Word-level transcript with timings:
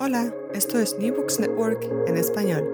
Hola, 0.00 0.34
esto 0.52 0.80
es 0.80 0.98
New 0.98 1.14
Books 1.14 1.38
Network 1.38 1.84
en 2.08 2.16
español. 2.16 2.68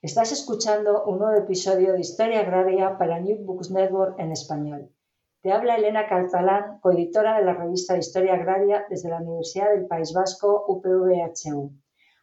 Estás 0.00 0.30
escuchando 0.30 1.02
un 1.04 1.18
nuevo 1.18 1.36
episodio 1.36 1.92
de 1.92 2.00
Historia 2.00 2.40
Agraria 2.40 2.96
para 2.96 3.18
New 3.18 3.44
Books 3.44 3.72
Network 3.72 4.18
en 4.20 4.30
español. 4.30 4.88
Te 5.42 5.52
habla 5.52 5.76
Elena 5.76 6.06
Catalán, 6.06 6.78
coeditora 6.80 7.38
de 7.38 7.44
la 7.44 7.54
revista 7.54 7.94
de 7.94 8.00
Historia 8.00 8.34
Agraria 8.34 8.86
desde 8.88 9.10
la 9.10 9.18
Universidad 9.18 9.70
del 9.74 9.88
País 9.88 10.12
Vasco, 10.12 10.64
UPVHU. 10.68 11.72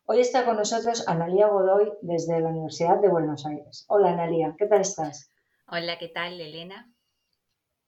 Hoy 0.05 0.19
está 0.21 0.45
con 0.45 0.55
nosotros 0.55 1.05
Analía 1.05 1.47
Godoy 1.47 1.91
desde 2.01 2.39
la 2.39 2.49
Universidad 2.49 3.01
de 3.01 3.09
Buenos 3.09 3.45
Aires. 3.45 3.83
Hola 3.89 4.11
Analía, 4.11 4.55
¿qué 4.57 4.67
tal 4.67 4.81
estás? 4.81 5.29
Hola, 5.67 5.97
¿qué 5.99 6.07
tal 6.07 6.39
Elena? 6.39 6.89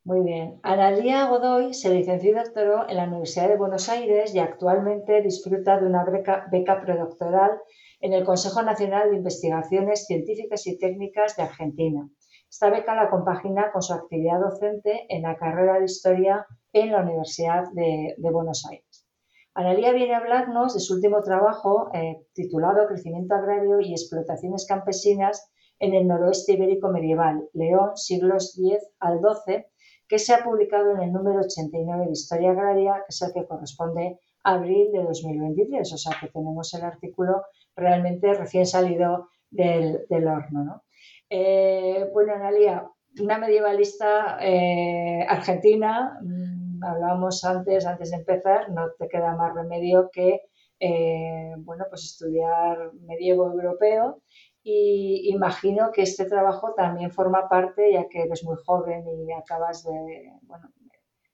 Muy 0.06 0.22
bien. 0.22 0.60
Analía 0.64 1.28
Godoy 1.28 1.74
se 1.74 1.94
licenció 1.94 2.32
y 2.32 2.36
doctoró 2.36 2.90
en 2.90 2.98
la 2.98 3.04
Universidad 3.04 3.50
de 3.50 3.58
Buenos 3.58 3.90
Aires 3.90 4.34
y 4.34 4.40
actualmente 4.40 5.22
disfruta 5.22 5.80
de 5.80 5.86
una 5.86 6.04
beca, 6.06 6.48
beca 6.52 6.82
predoctoral 6.82 7.52
en 8.00 8.14
el 8.14 8.24
Consejo 8.24 8.62
Nacional 8.64 9.12
de 9.12 9.18
Investigaciones 9.18 10.06
Científicas 10.06 10.66
y 10.68 10.78
Técnicas 10.78 11.36
de 11.36 11.44
Argentina. 11.44 12.10
Esta 12.50 12.70
beca 12.70 12.96
la 12.96 13.10
compagina 13.10 13.72
con 13.72 13.82
su 13.82 13.94
actividad 13.94 14.40
docente 14.40 15.06
en 15.10 15.24
la 15.24 15.36
carrera 15.36 15.78
de 15.78 15.86
Historia 15.86 16.48
en 16.74 16.92
la 16.92 17.02
Universidad 17.02 17.66
de, 17.74 18.16
Buenos 18.18 18.66
Aires. 18.70 19.06
Analía 19.54 19.92
viene 19.92 20.16
a 20.16 20.20
hablarnos 20.20 20.74
de 20.74 20.80
su 20.80 20.96
último 20.96 21.22
trabajo 21.22 21.90
eh, 21.94 22.26
titulado 22.34 22.88
Crecimiento 22.88 23.36
agrario 23.36 23.82
y 23.82 23.92
explotaciones 23.92 24.66
campesinas 24.66 25.52
en 25.78 25.94
el 25.94 26.08
noroeste 26.08 26.54
ibérico 26.54 26.90
medieval, 26.90 27.48
León, 27.54 27.96
siglos 27.96 28.58
X 28.58 28.80
al 29.00 29.20
XII, 29.20 29.66
que 30.10 30.18
se 30.20 30.34
ha 30.34 30.44
publicado 30.44 30.96
en 30.96 31.02
el 31.04 31.14
número 31.14 31.42
89 31.42 32.08
de 32.08 32.12
Historia 32.12 32.52
Agraria, 32.52 32.94
que 33.06 33.10
es 33.10 33.22
el 33.22 33.32
que 33.32 33.46
corresponde 33.46 34.20
a 34.44 34.54
abril 34.56 34.92
de 34.92 35.04
2023. 35.04 35.94
O 35.94 35.98
sea 35.98 36.18
que 36.20 36.28
tenemos 36.30 36.74
el 36.74 36.82
artículo 36.82 37.44
realmente 37.76 38.34
recién 38.34 38.66
salido 38.66 39.30
del, 39.52 40.08
horno. 40.10 40.84
Eh, 41.30 42.10
bueno, 42.12 42.34
Analia, 42.34 42.90
una 43.22 43.38
medievalista 43.38 44.40
eh, 44.42 45.26
argentina, 45.30 46.20
mm, 46.24 46.84
hablábamos 46.84 47.44
antes, 47.46 47.86
antes 47.86 48.10
de 48.10 48.18
empezar, 48.18 48.72
no 48.72 48.92
te 48.98 49.08
queda 49.08 49.36
más 49.36 49.54
remedio 49.54 50.10
que 50.12 50.42
eh, 50.82 51.54
bueno, 51.58 51.86
pues 51.90 52.06
estudiar 52.06 52.94
medievo 53.02 53.52
europeo 53.52 54.22
y 54.64 55.30
imagino 55.34 55.92
que 55.92 56.04
este 56.04 56.26
trabajo 56.26 56.74
también 56.74 57.12
forma 57.12 57.48
parte, 57.48 57.94
ya 57.94 58.08
que 58.10 58.24
eres 58.24 58.44
muy 58.44 58.58
joven 58.66 59.06
y 59.08 59.32
acabas 59.32 59.84
de, 59.84 60.34
bueno, 60.42 60.70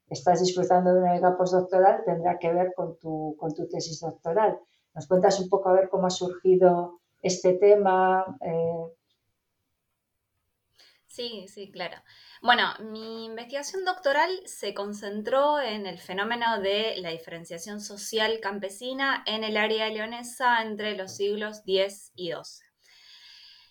estás 0.08 0.40
disfrutando 0.40 0.92
de 0.92 1.00
una 1.00 1.14
beca 1.14 1.36
postdoctoral, 1.36 2.04
tendrá 2.04 2.38
que 2.38 2.52
ver 2.52 2.72
con 2.74 2.98
tu, 2.98 3.36
con 3.38 3.52
tu 3.54 3.68
tesis 3.68 4.00
doctoral. 4.00 4.58
¿Nos 4.94 5.06
cuentas 5.06 5.40
un 5.40 5.48
poco 5.48 5.68
a 5.68 5.74
ver 5.74 5.88
cómo 5.88 6.06
ha 6.06 6.10
surgido 6.10 7.00
este 7.20 7.54
tema? 7.54 8.24
Eh, 8.40 8.94
sí, 11.06 11.46
sí, 11.48 11.70
claro. 11.72 11.96
Bueno, 12.42 12.62
mi 12.80 13.24
investigación 13.26 13.84
doctoral 13.84 14.30
se 14.44 14.72
concentró 14.72 15.60
en 15.60 15.86
el 15.86 15.98
fenómeno 15.98 16.60
de 16.60 16.96
la 16.98 17.10
diferenciación 17.10 17.80
social 17.80 18.38
campesina 18.40 19.24
en 19.26 19.42
el 19.42 19.56
área 19.56 19.88
leonesa 19.88 20.62
entre 20.62 20.96
los 20.96 21.16
siglos 21.16 21.62
X 21.66 22.12
y 22.14 22.30
XII. 22.32 22.65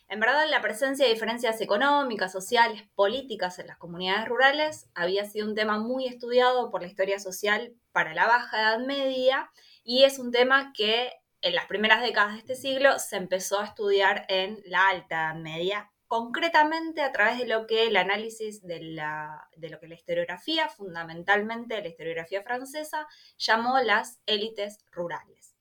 En 0.07 0.19
verdad, 0.19 0.45
la 0.49 0.61
presencia 0.61 1.05
de 1.05 1.13
diferencias 1.13 1.59
económicas, 1.61 2.31
sociales, 2.31 2.83
políticas 2.93 3.57
en 3.57 3.67
las 3.67 3.77
comunidades 3.77 4.27
rurales 4.27 4.87
había 4.93 5.25
sido 5.25 5.47
un 5.47 5.55
tema 5.55 5.79
muy 5.79 6.05
estudiado 6.05 6.69
por 6.69 6.81
la 6.81 6.87
historia 6.87 7.19
social 7.19 7.73
para 7.91 8.13
la 8.13 8.27
Baja 8.27 8.61
Edad 8.61 8.85
Media 8.85 9.49
y 9.83 10.03
es 10.03 10.19
un 10.19 10.31
tema 10.31 10.73
que 10.75 11.11
en 11.41 11.55
las 11.55 11.65
primeras 11.65 12.01
décadas 12.01 12.33
de 12.33 12.39
este 12.39 12.55
siglo 12.55 12.99
se 12.99 13.17
empezó 13.17 13.59
a 13.59 13.65
estudiar 13.65 14.25
en 14.29 14.61
la 14.65 14.89
Alta 14.89 15.15
Edad 15.15 15.35
Media, 15.35 15.91
concretamente 16.07 17.01
a 17.01 17.11
través 17.11 17.39
de 17.39 17.47
lo 17.47 17.65
que 17.65 17.87
el 17.87 17.97
análisis 17.97 18.61
de, 18.61 18.79
lo 18.79 19.79
que 19.79 19.87
la 19.87 19.95
historiografía, 19.95 20.69
fundamentalmente 20.69 21.81
la 21.81 21.87
historiografía 21.87 22.43
francesa, 22.43 23.07
llamó 23.37 23.79
las 23.79 24.21
élites 24.25 24.85
rurales. 24.91 25.54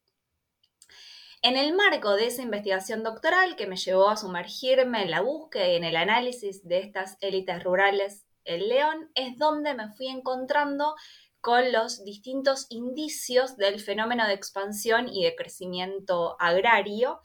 En 1.44 1.58
el 1.58 1.74
marco 1.74 2.16
de 2.16 2.28
esa 2.28 2.40
investigación 2.40 3.02
doctoral 3.02 3.54
que 3.54 3.66
me 3.66 3.76
llevó 3.76 4.08
a 4.08 4.16
sumergirme 4.16 5.02
en 5.02 5.10
la 5.10 5.20
búsqueda 5.20 5.68
y 5.68 5.76
en 5.76 5.84
el 5.84 5.96
análisis 5.96 6.66
de 6.66 6.78
estas 6.78 7.18
élites 7.20 7.62
rurales 7.62 8.24
en 8.46 8.66
León, 8.66 9.10
es 9.14 9.36
donde 9.36 9.74
me 9.74 9.92
fui 9.92 10.08
encontrando 10.08 10.94
con 11.42 11.70
los 11.70 12.02
distintos 12.02 12.64
indicios 12.70 13.58
del 13.58 13.78
fenómeno 13.78 14.26
de 14.26 14.32
expansión 14.32 15.06
y 15.06 15.24
de 15.24 15.36
crecimiento 15.36 16.38
agrario. 16.40 17.20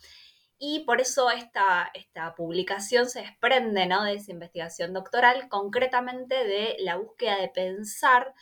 Y 0.58 0.82
por 0.82 1.00
eso 1.00 1.32
esta, 1.32 1.90
esta 1.94 2.36
publicación 2.36 3.10
se 3.10 3.22
desprende 3.22 3.86
¿no? 3.86 4.04
de 4.04 4.16
esa 4.16 4.34
investigación 4.34 4.92
doctoral, 4.92 5.48
concretamente 5.48 6.36
de 6.44 6.76
la 6.80 6.98
búsqueda 6.98 7.38
de 7.38 7.48
pensar 7.48 8.34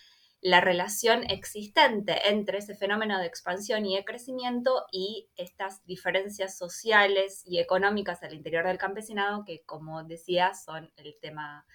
la 0.41 0.61
relación 0.61 1.23
existente 1.29 2.13
entre 2.29 2.59
ese 2.59 2.75
fenómeno 2.75 3.19
de 3.19 3.25
expansión 3.25 3.85
y 3.85 3.95
de 3.95 4.05
crecimiento 4.05 4.85
y 4.91 5.29
estas 5.35 5.83
diferencias 5.85 6.57
sociales 6.57 7.41
y 7.45 7.59
económicas 7.59 8.21
al 8.23 8.33
interior 8.33 8.65
del 8.65 8.77
campesinado 8.77 9.43
que, 9.45 9.63
como 9.65 10.03
decía, 10.03 10.53
son 10.53 10.91
el 10.97 11.17
tema, 11.19 11.65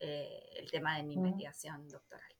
eh, 0.00 0.40
el 0.56 0.70
tema 0.70 0.96
de 0.96 1.04
mi 1.04 1.14
investigación 1.14 1.88
doctoral. 1.88 2.32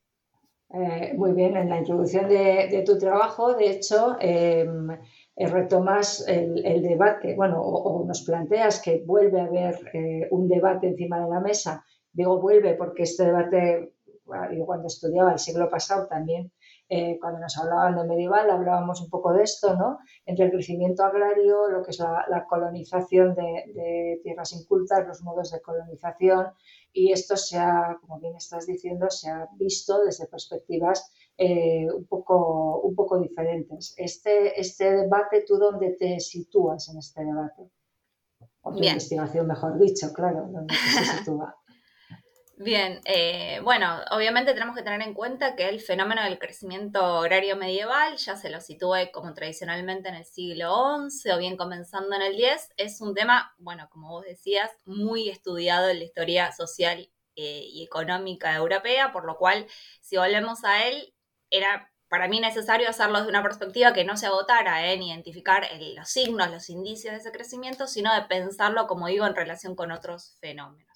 Eh, 0.75 1.13
muy 1.15 1.33
bien, 1.33 1.55
en 1.55 1.69
la 1.69 1.77
introducción 1.77 2.27
de, 2.27 2.83
tu 2.85 2.97
trabajo, 2.97 3.53
de 3.53 3.69
hecho, 3.69 4.17
em, 4.19 4.89
eh, 4.91 5.47
retomas 5.47 6.27
el, 6.27 6.81
debate, 6.81 7.35
bueno, 7.35 7.61
o, 7.61 8.03
nos 8.05 8.23
planteas 8.23 8.81
que 8.81 9.03
vuelve 9.05 9.39
a 9.39 9.45
haber 9.45 10.27
un 10.31 10.47
debate 10.49 10.87
encima 10.87 11.23
de 11.23 11.29
la 11.29 11.39
mesa. 11.39 11.85
Digo 12.11 12.41
vuelve 12.41 12.73
porque 12.73 13.03
este 13.03 13.25
debate 13.25 13.93
yo 14.51 14.65
cuando 14.65 14.87
estudiaba 14.87 15.33
el 15.33 15.39
siglo 15.39 15.69
pasado 15.69 16.07
también, 16.07 16.51
eh, 16.89 17.17
cuando 17.19 17.39
nos 17.39 17.57
hablaban 17.57 17.95
de 17.95 18.03
medieval, 18.03 18.49
hablábamos 18.49 19.01
un 19.01 19.09
poco 19.09 19.33
de 19.33 19.43
esto, 19.43 19.75
¿no? 19.75 19.99
Entre 20.25 20.45
el 20.45 20.51
crecimiento 20.51 21.03
agrario, 21.03 21.69
lo 21.69 21.81
que 21.81 21.91
es 21.91 21.99
la, 21.99 22.45
colonización 22.47 23.35
de, 23.35 24.19
tierras 24.21 24.53
incultas, 24.53 25.07
los 25.07 25.23
modos 25.23 25.51
de 25.51 25.61
colonización, 25.61 26.47
y 26.91 27.11
esto 27.11 27.35
se 27.37 27.57
ha, 27.57 27.97
como 28.01 28.19
bien 28.19 28.35
estás 28.35 28.67
diciendo, 28.67 29.09
se 29.09 29.29
ha 29.29 29.47
visto 29.57 30.03
desde 30.03 30.27
perspectivas 30.27 31.11
eh, 31.37 31.87
un, 31.91 32.05
poco, 32.05 32.81
un 32.81 32.93
poco 32.95 33.19
diferentes. 33.19 33.95
Este, 33.97 34.59
este 34.59 34.91
debate, 34.91 35.43
¿tú 35.47 35.57
dónde 35.57 35.95
te 35.99 36.19
sitúas 36.19 36.89
en 36.89 36.99
este 36.99 37.23
debate? 37.23 37.71
O 38.61 38.71
tu 38.71 38.77
investigación, 38.77 39.47
mejor 39.47 39.79
dicho, 39.79 40.13
claro, 40.13 40.47
¿dónde 40.51 40.73
te 40.75 41.05
sitúa? 41.05 41.55
Bien, 42.55 43.01
eh, 43.05 43.59
bueno, 43.63 43.99
obviamente 44.11 44.53
tenemos 44.53 44.75
que 44.75 44.83
tener 44.83 45.01
en 45.01 45.15
cuenta 45.15 45.55
que 45.55 45.69
el 45.69 45.81
fenómeno 45.81 46.23
del 46.23 46.37
crecimiento 46.37 46.99
agrario 47.03 47.57
medieval, 47.57 48.15
ya 48.17 48.35
se 48.35 48.49
lo 48.51 48.61
sitúe 48.61 49.11
como 49.11 49.33
tradicionalmente 49.33 50.09
en 50.09 50.15
el 50.15 50.25
siglo 50.25 50.71
XI 51.09 51.31
o 51.31 51.37
bien 51.39 51.57
comenzando 51.57 52.15
en 52.15 52.21
el 52.21 52.35
X, 52.35 52.69
es 52.77 53.01
un 53.01 53.15
tema, 53.15 53.53
bueno, 53.57 53.89
como 53.89 54.09
vos 54.09 54.25
decías, 54.25 54.69
muy 54.85 55.29
estudiado 55.29 55.89
en 55.89 55.97
la 55.97 56.05
historia 56.05 56.51
social 56.51 57.09
eh, 57.35 57.63
y 57.65 57.83
económica 57.83 58.55
europea, 58.55 59.11
por 59.11 59.25
lo 59.25 59.37
cual, 59.37 59.65
si 60.01 60.17
volvemos 60.17 60.63
a 60.63 60.87
él, 60.87 61.13
era 61.49 61.91
para 62.07 62.27
mí 62.27 62.39
necesario 62.39 62.87
hacerlo 62.87 63.17
desde 63.17 63.29
una 63.31 63.41
perspectiva 63.43 63.93
que 63.93 64.05
no 64.05 64.15
se 64.15 64.27
agotara 64.27 64.91
en 64.91 65.01
identificar 65.01 65.67
los 65.95 66.07
signos, 66.09 66.51
los 66.51 66.69
indicios 66.69 67.13
de 67.13 67.19
ese 67.19 67.31
crecimiento, 67.31 67.87
sino 67.87 68.13
de 68.13 68.21
pensarlo, 68.23 68.85
como 68.85 69.07
digo, 69.07 69.25
en 69.25 69.35
relación 69.35 69.75
con 69.75 69.91
otros 69.91 70.37
fenómenos. 70.39 70.92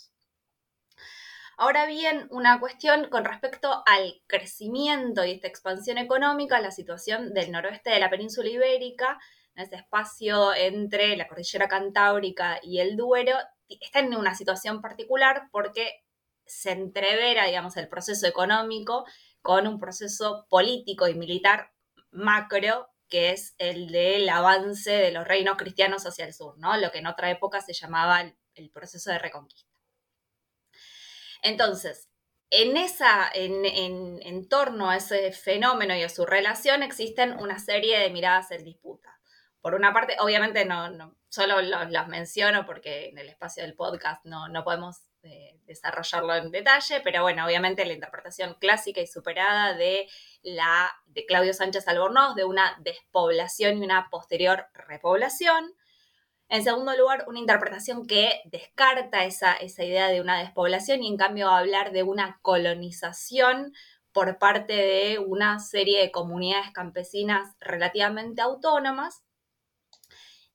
Ahora 1.59 1.87
bien, 1.87 2.27
una 2.29 2.59
cuestión 2.59 3.09
con 3.09 3.25
respecto 3.25 3.81
al 3.87 4.21
crecimiento 4.27 5.25
y 5.25 5.31
esta 5.31 5.47
expansión 5.47 5.97
económica, 5.97 6.61
la 6.61 6.69
situación 6.69 7.33
del 7.33 7.51
noroeste 7.51 7.89
de 7.89 7.99
la 7.99 8.11
península 8.11 8.47
ibérica, 8.47 9.19
en 9.55 9.63
ese 9.63 9.77
espacio 9.77 10.53
entre 10.53 11.17
la 11.17 11.27
cordillera 11.27 11.67
cantábrica 11.67 12.59
y 12.61 12.79
el 12.79 12.95
Duero, 12.95 13.35
está 13.67 14.01
en 14.01 14.15
una 14.15 14.35
situación 14.35 14.81
particular 14.83 15.49
porque 15.51 16.03
se 16.45 16.73
entrevera, 16.73 17.45
digamos, 17.45 17.75
el 17.77 17.89
proceso 17.89 18.27
económico 18.27 19.05
con 19.41 19.65
un 19.65 19.79
proceso 19.79 20.45
político 20.49 21.07
y 21.07 21.15
militar 21.15 21.71
macro 22.11 22.87
que 23.09 23.31
es 23.31 23.55
el 23.57 23.87
del 23.87 24.29
avance 24.29 24.91
de 24.91 25.11
los 25.11 25.27
reinos 25.27 25.57
cristianos 25.57 26.05
hacia 26.05 26.25
el 26.25 26.35
sur, 26.35 26.55
¿no? 26.59 26.77
Lo 26.77 26.91
que 26.91 26.99
en 26.99 27.07
otra 27.07 27.31
época 27.31 27.61
se 27.61 27.73
llamaba 27.73 28.21
el 28.53 28.69
proceso 28.69 29.09
de 29.09 29.17
reconquista. 29.17 29.66
Entonces, 31.41 32.09
en, 32.49 32.77
esa, 32.77 33.29
en, 33.33 34.47
torno 34.47 34.89
a 34.89 34.97
ese 34.97 35.31
fenómeno 35.31 35.95
y 35.95 36.03
a 36.03 36.09
su 36.09 36.25
relación 36.25 36.83
existen 36.83 37.33
una 37.33 37.59
serie 37.59 37.99
de 37.99 38.09
miradas 38.09 38.51
en 38.51 38.63
disputa. 38.63 39.19
por 39.61 39.75
una 39.75 39.93
parte, 39.93 40.15
obviamente 40.19 40.63
no, 40.65 40.89
no 40.89 41.17
solo 41.29 41.61
los, 41.61 42.07
menciono 42.07 42.65
porque 42.65 43.09
en 43.09 43.17
el 43.17 43.29
espacio 43.29 43.63
del 43.63 43.75
podcast 43.75 44.23
no, 44.25 44.47
no 44.47 44.63
podemos 44.63 44.97
eh, 45.23 45.59
desarrollarlo 45.65 46.35
en 46.35 46.51
detalle, 46.51 47.01
pero 47.03 47.21
bueno, 47.21 47.45
obviamente 47.45 47.85
la 47.85 47.93
interpretación 47.93 48.55
clásica 48.59 49.01
y 49.01 49.07
superada 49.07 49.73
de 49.73 50.07
la 50.41 50.89
de 51.07 51.25
Claudio 51.25 51.53
Sánchez 51.53 51.87
Albornoz 51.87 52.35
de 52.35 52.45
una 52.45 52.77
despoblación 52.79 53.77
y 53.77 53.85
una 53.85 54.09
posterior 54.09 54.67
repoblación. 54.73 55.73
En 56.49 56.63
segundo 56.63 56.95
lugar, 56.95 57.25
una 57.27 57.39
interpretación 57.39 58.07
que 58.07 58.41
descarta 58.45 59.25
esa, 59.25 59.53
esa 59.53 59.83
idea 59.83 60.07
de 60.07 60.21
una 60.21 60.39
despoblación 60.39 61.03
y 61.03 61.09
en 61.09 61.17
cambio 61.17 61.49
hablar 61.49 61.91
de 61.91 62.03
una 62.03 62.39
colonización 62.41 63.73
por 64.13 64.39
parte 64.39 64.73
de 64.73 65.19
una 65.19 65.59
serie 65.59 65.99
de 66.01 66.11
comunidades 66.11 66.71
campesinas 66.71 67.55
relativamente 67.59 68.41
autónomas. 68.41 69.23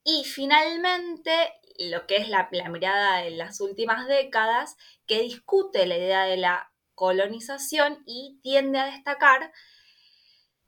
Y 0.02 0.24
finalmente, 0.24 1.30
lo 1.78 2.06
que 2.06 2.16
es 2.16 2.28
la, 2.28 2.48
mirada 2.70 3.18
de 3.18 3.30
las 3.30 3.60
últimas 3.60 4.08
décadas, 4.08 4.76
que 5.06 5.20
discute 5.20 5.86
la 5.86 5.96
idea 5.96 6.24
de 6.24 6.38
la 6.38 6.72
colonización 6.94 8.02
y 8.06 8.40
tiende 8.42 8.78
a 8.78 8.86
destacar 8.86 9.52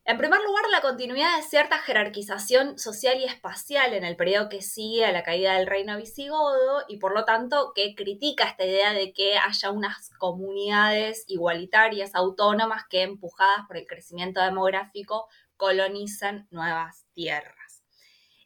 en 0.06 0.18
primer 0.18 0.42
lugar, 0.42 0.64
la 0.70 0.82
continuidad 0.82 1.34
de 1.36 1.42
cierta 1.42 1.78
jerarquización 1.78 2.78
social 2.78 3.18
y 3.20 3.24
espacial 3.24 3.94
en 3.94 4.04
el 4.04 4.16
periodo 4.16 4.50
que 4.50 4.60
sigue 4.60 5.06
a 5.06 5.12
la 5.12 5.22
caída 5.22 5.54
del 5.54 5.66
reino 5.66 5.96
visigodo 5.96 6.84
y 6.88 6.98
por 6.98 7.14
lo 7.14 7.24
tanto 7.24 7.72
que 7.74 7.94
critica 7.94 8.44
esta 8.44 8.66
idea 8.66 8.92
de 8.92 9.14
que 9.14 9.38
haya 9.38 9.70
unas 9.70 10.10
comunidades 10.18 11.24
igualitarias, 11.26 12.14
autónomas, 12.14 12.84
que 12.90 13.00
empujadas 13.00 13.66
por 13.66 13.78
el 13.78 13.86
crecimiento 13.86 14.42
demográfico 14.42 15.26
colonizan 15.56 16.48
nuevas 16.50 17.06
tierras. 17.14 17.82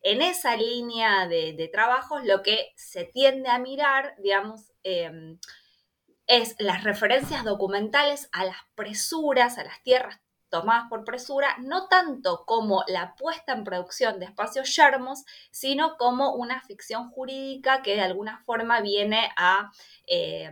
En 0.02 0.22
esa 0.22 0.56
línea 0.56 1.26
de, 1.26 1.68
trabajos 1.72 2.24
lo 2.24 2.44
que 2.44 2.72
se 2.76 3.04
tiende 3.04 3.48
a 3.48 3.58
mirar, 3.58 4.14
digamos, 4.18 4.70
em, 4.84 5.40
es 6.28 6.54
las 6.60 6.84
referencias 6.84 7.42
documentales 7.42 8.28
a 8.30 8.44
las 8.44 8.58
presuras, 8.76 9.58
a 9.58 9.64
las 9.64 9.82
tierras 9.82 10.20
tomadas 10.48 10.88
por 10.88 11.04
presura, 11.04 11.56
no 11.58 11.88
tanto 11.88 12.44
como 12.46 12.84
la 12.88 13.14
puesta 13.16 13.52
en 13.52 13.64
producción 13.64 14.18
de 14.18 14.26
espacios 14.26 14.74
yermos, 14.74 15.24
sino 15.50 15.96
como 15.96 16.34
una 16.34 16.60
ficción 16.62 17.10
jurídica 17.10 17.82
que 17.82 17.94
de 17.94 18.02
alguna 18.02 18.42
forma 18.44 18.80
viene 18.80 19.30
a, 19.36 19.70
eh, 20.06 20.50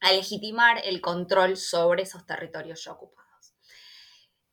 legitimar 0.00 0.82
el 0.84 1.00
control 1.00 1.56
sobre 1.56 2.02
esos 2.02 2.26
territorios 2.26 2.84
ya 2.84 2.92
ocupados. 2.92 3.24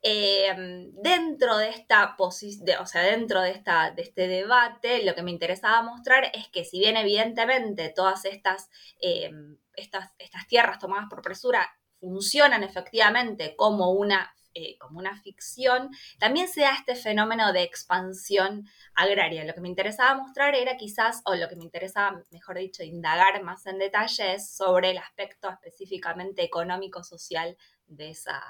Eh, 0.03 0.89
dentro 0.93 1.57
de 1.57 1.69
esta 1.69 2.15
o 2.17 2.31
sea, 2.31 3.01
dentro 3.03 3.41
de, 3.41 3.51
esta, 3.51 3.91
de 3.91 4.01
este 4.01 4.27
debate, 4.27 5.03
lo 5.03 5.13
que 5.13 5.21
me 5.21 5.31
interesaba 5.31 5.83
mostrar 5.83 6.31
es 6.33 6.47
que 6.47 6.63
si 6.63 6.79
bien 6.79 6.97
evidentemente 6.97 7.89
todas 7.89 8.25
estas, 8.25 8.69
eh, 8.99 9.29
estas, 9.75 10.11
estas 10.17 10.47
tierras 10.47 10.79
tomadas 10.79 11.07
por 11.09 11.21
presura 11.21 11.69
funcionan 12.01 12.63
efectivamente 12.63 13.55
como 13.55 13.91
una, 13.91 14.33
eh, 14.53 14.77
como 14.79 14.99
una 14.99 15.15
ficción, 15.21 15.91
también 16.19 16.47
se 16.47 16.61
da 16.61 16.73
este 16.73 16.95
fenómeno 16.95 17.53
de 17.53 17.61
expansión 17.63 18.65
agraria. 18.95 19.45
Lo 19.45 19.53
que 19.53 19.61
me 19.61 19.69
interesaba 19.69 20.19
mostrar 20.19 20.55
era 20.55 20.75
quizás, 20.75 21.21
o 21.25 21.35
lo 21.35 21.47
que 21.47 21.55
me 21.55 21.63
interesaba, 21.63 22.21
mejor 22.31 22.57
dicho, 22.57 22.83
indagar 22.83 23.41
más 23.43 23.65
en 23.67 23.77
detalle 23.77 24.33
es 24.33 24.51
sobre 24.51 24.91
el 24.91 24.97
aspecto 24.97 25.49
específicamente 25.49 26.43
económico-social 26.43 27.55
de, 27.85 28.09
esa, 28.09 28.41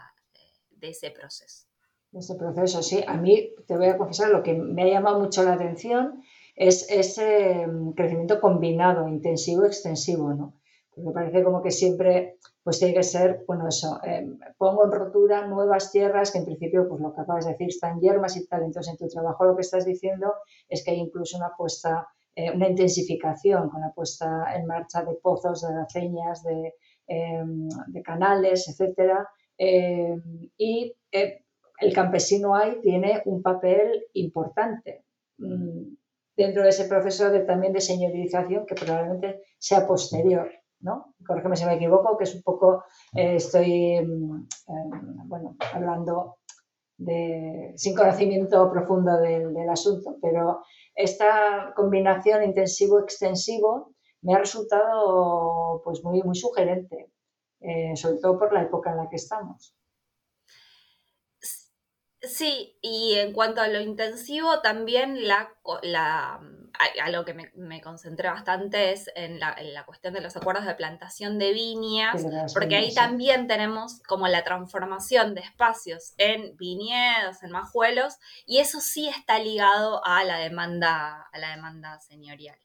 de 0.69 0.89
ese 0.89 1.12
proceso. 1.12 1.68
De 2.12 2.19
ese 2.19 2.36
proceso, 2.36 2.81
sí. 2.81 3.03
A 3.06 3.18
mí, 3.18 3.53
te 3.68 3.77
voy 3.77 3.88
a 3.88 3.98
confesar, 3.98 4.30
lo 4.30 4.44
que 4.44 4.53
me 4.53 4.83
ha 4.83 4.88
llamado 4.88 5.19
mucho 5.19 5.44
la 5.44 5.53
atención 5.53 6.24
es 6.56 6.89
ese 6.89 7.68
mm, 7.68 7.92
crecimiento 7.92 8.39
combinado, 8.39 9.07
intensivo, 9.07 9.65
extensivo, 9.65 10.33
¿no? 10.33 10.62
me 10.98 11.12
parece 11.12 11.44
como 11.44 11.62
que 11.62 11.71
siempre 11.71 12.38
pues 12.63 12.80
tiene 12.80 12.94
que 12.94 13.04
ser, 13.04 13.44
bueno, 13.48 13.68
eso, 13.68 14.00
em, 14.04 14.38
pongo 14.58 14.86
en 14.86 14.92
rotura 14.92 15.48
nuevas 15.48 15.92
tierras 15.92 16.31
que 16.31 16.40
en 16.40 16.46
principio, 16.46 16.88
pues 16.88 17.02
lo 17.02 17.13
que 17.13 17.22
acabas 17.22 17.46
de 17.46 17.54
decir, 17.54 17.69
están 17.69 18.00
yermas 18.00 18.38
y 18.38 18.46
tal. 18.48 18.63
Entonces, 18.63 18.92
en 18.94 18.98
tu 18.98 19.08
trabajo 19.08 19.46
lo 19.46 19.56
que 19.56 19.62
estás 19.62 19.86
diciendo 19.86 20.34
es 20.69 20.84
que 20.84 20.92
hay 20.92 21.00
incluso 21.00 21.38
una 21.38 21.52
puesta, 21.58 22.08
eh, 22.36 22.52
una 22.52 22.69
intensificación 22.69 23.69
con 23.69 23.81
la 23.81 23.92
puesta 23.92 24.54
en 24.56 24.68
marcha 24.68 25.04
de 25.04 25.16
pozos, 25.16 25.62
de 25.62 25.81
aceñas, 25.81 26.44
de, 26.44 26.75
em, 27.08 27.68
canales, 28.04 28.68
etcétera. 28.68 29.28
Em, 29.58 30.50
y 30.58 30.96
eh, 31.12 31.44
el 31.80 31.94
campesino 31.94 32.56
ahí 32.56 32.80
tiene 32.81 33.22
un 33.25 33.42
papel 33.42 34.06
importante 34.13 35.04
mm, 35.38 35.96
dentro 36.38 36.63
de 36.63 36.69
ese 36.69 36.86
proceso 36.86 37.30
de, 37.31 37.42
también 37.42 37.74
de 37.74 37.81
señorización 37.81 38.66
que 38.66 38.75
probablemente 38.75 39.42
sea 39.58 39.86
posterior. 39.88 40.52
¿No? 40.81 41.13
Corrígeme 41.25 41.56
si 41.56 41.66
me 41.66 41.75
equivoco, 41.75 42.18
que 42.18 42.25
es 42.25 42.36
un 42.36 42.42
poco, 42.42 42.83
eh, 43.16 43.36
estoy, 43.36 44.01
mm, 44.06 44.48
em, 44.68 45.28
bueno, 45.28 45.56
hablando 45.74 46.38
de, 46.98 47.74
sin 47.75 47.95
conocimiento 47.95 48.69
profundo 48.72 49.18
del, 49.18 49.69
asunto, 49.69 50.18
pero 50.22 50.62
esta 50.95 51.74
combinación 51.75 52.44
intensivo-extensivo 52.44 53.94
me 54.22 54.36
ha 54.36 54.39
resultado 54.39 55.81
pues 55.83 56.04
muy, 56.04 56.22
muy 56.24 56.36
sugerente, 56.36 57.12
eh, 57.62 57.95
sobre 57.95 58.19
todo 58.19 58.38
por 58.38 58.54
la 58.54 58.63
época 58.63 58.92
en 58.92 58.98
la 58.98 59.10
que 59.10 59.16
estamos. 59.16 59.75
Sí, 62.21 62.77
y 62.81 63.15
en 63.15 63.33
cuanto 63.33 63.62
a 63.62 63.68
lo 63.68 63.81
intensivo, 63.81 64.62
también 64.62 65.27
la, 65.27 65.53
la 65.81 66.39
a, 67.03 67.09
lo 67.09 67.25
que 67.25 67.33
me, 67.33 67.81
concentré 67.81 68.29
bastante 68.29 68.91
es 68.91 69.09
en 69.15 69.39
la, 69.39 69.56
cuestión 69.85 70.13
de 70.13 70.21
los 70.21 70.35
acuerdos 70.35 70.65
de 70.65 70.75
plantación 70.75 71.38
de 71.38 71.51
viñas, 71.53 72.23
porque 72.53 72.75
ahí 72.75 72.94
también 72.94 73.47
tenemos 73.47 74.00
como 74.07 74.27
la 74.27 74.44
transformación 74.44 75.35
de 75.35 75.41
espacios 75.41 76.13
en 76.18 76.56
viñedos, 76.57 77.44
en 77.44 77.51
majuelos, 77.51 78.15
y 78.45 78.59
eso 78.59 78.79
sí 78.79 79.07
está 79.09 79.39
ligado 79.39 80.06
a 80.06 80.24
la 80.24 80.38
demanda, 80.38 81.27
a 81.31 81.38
la 81.39 81.56
demanda 81.56 82.00
señorial. 82.00 82.57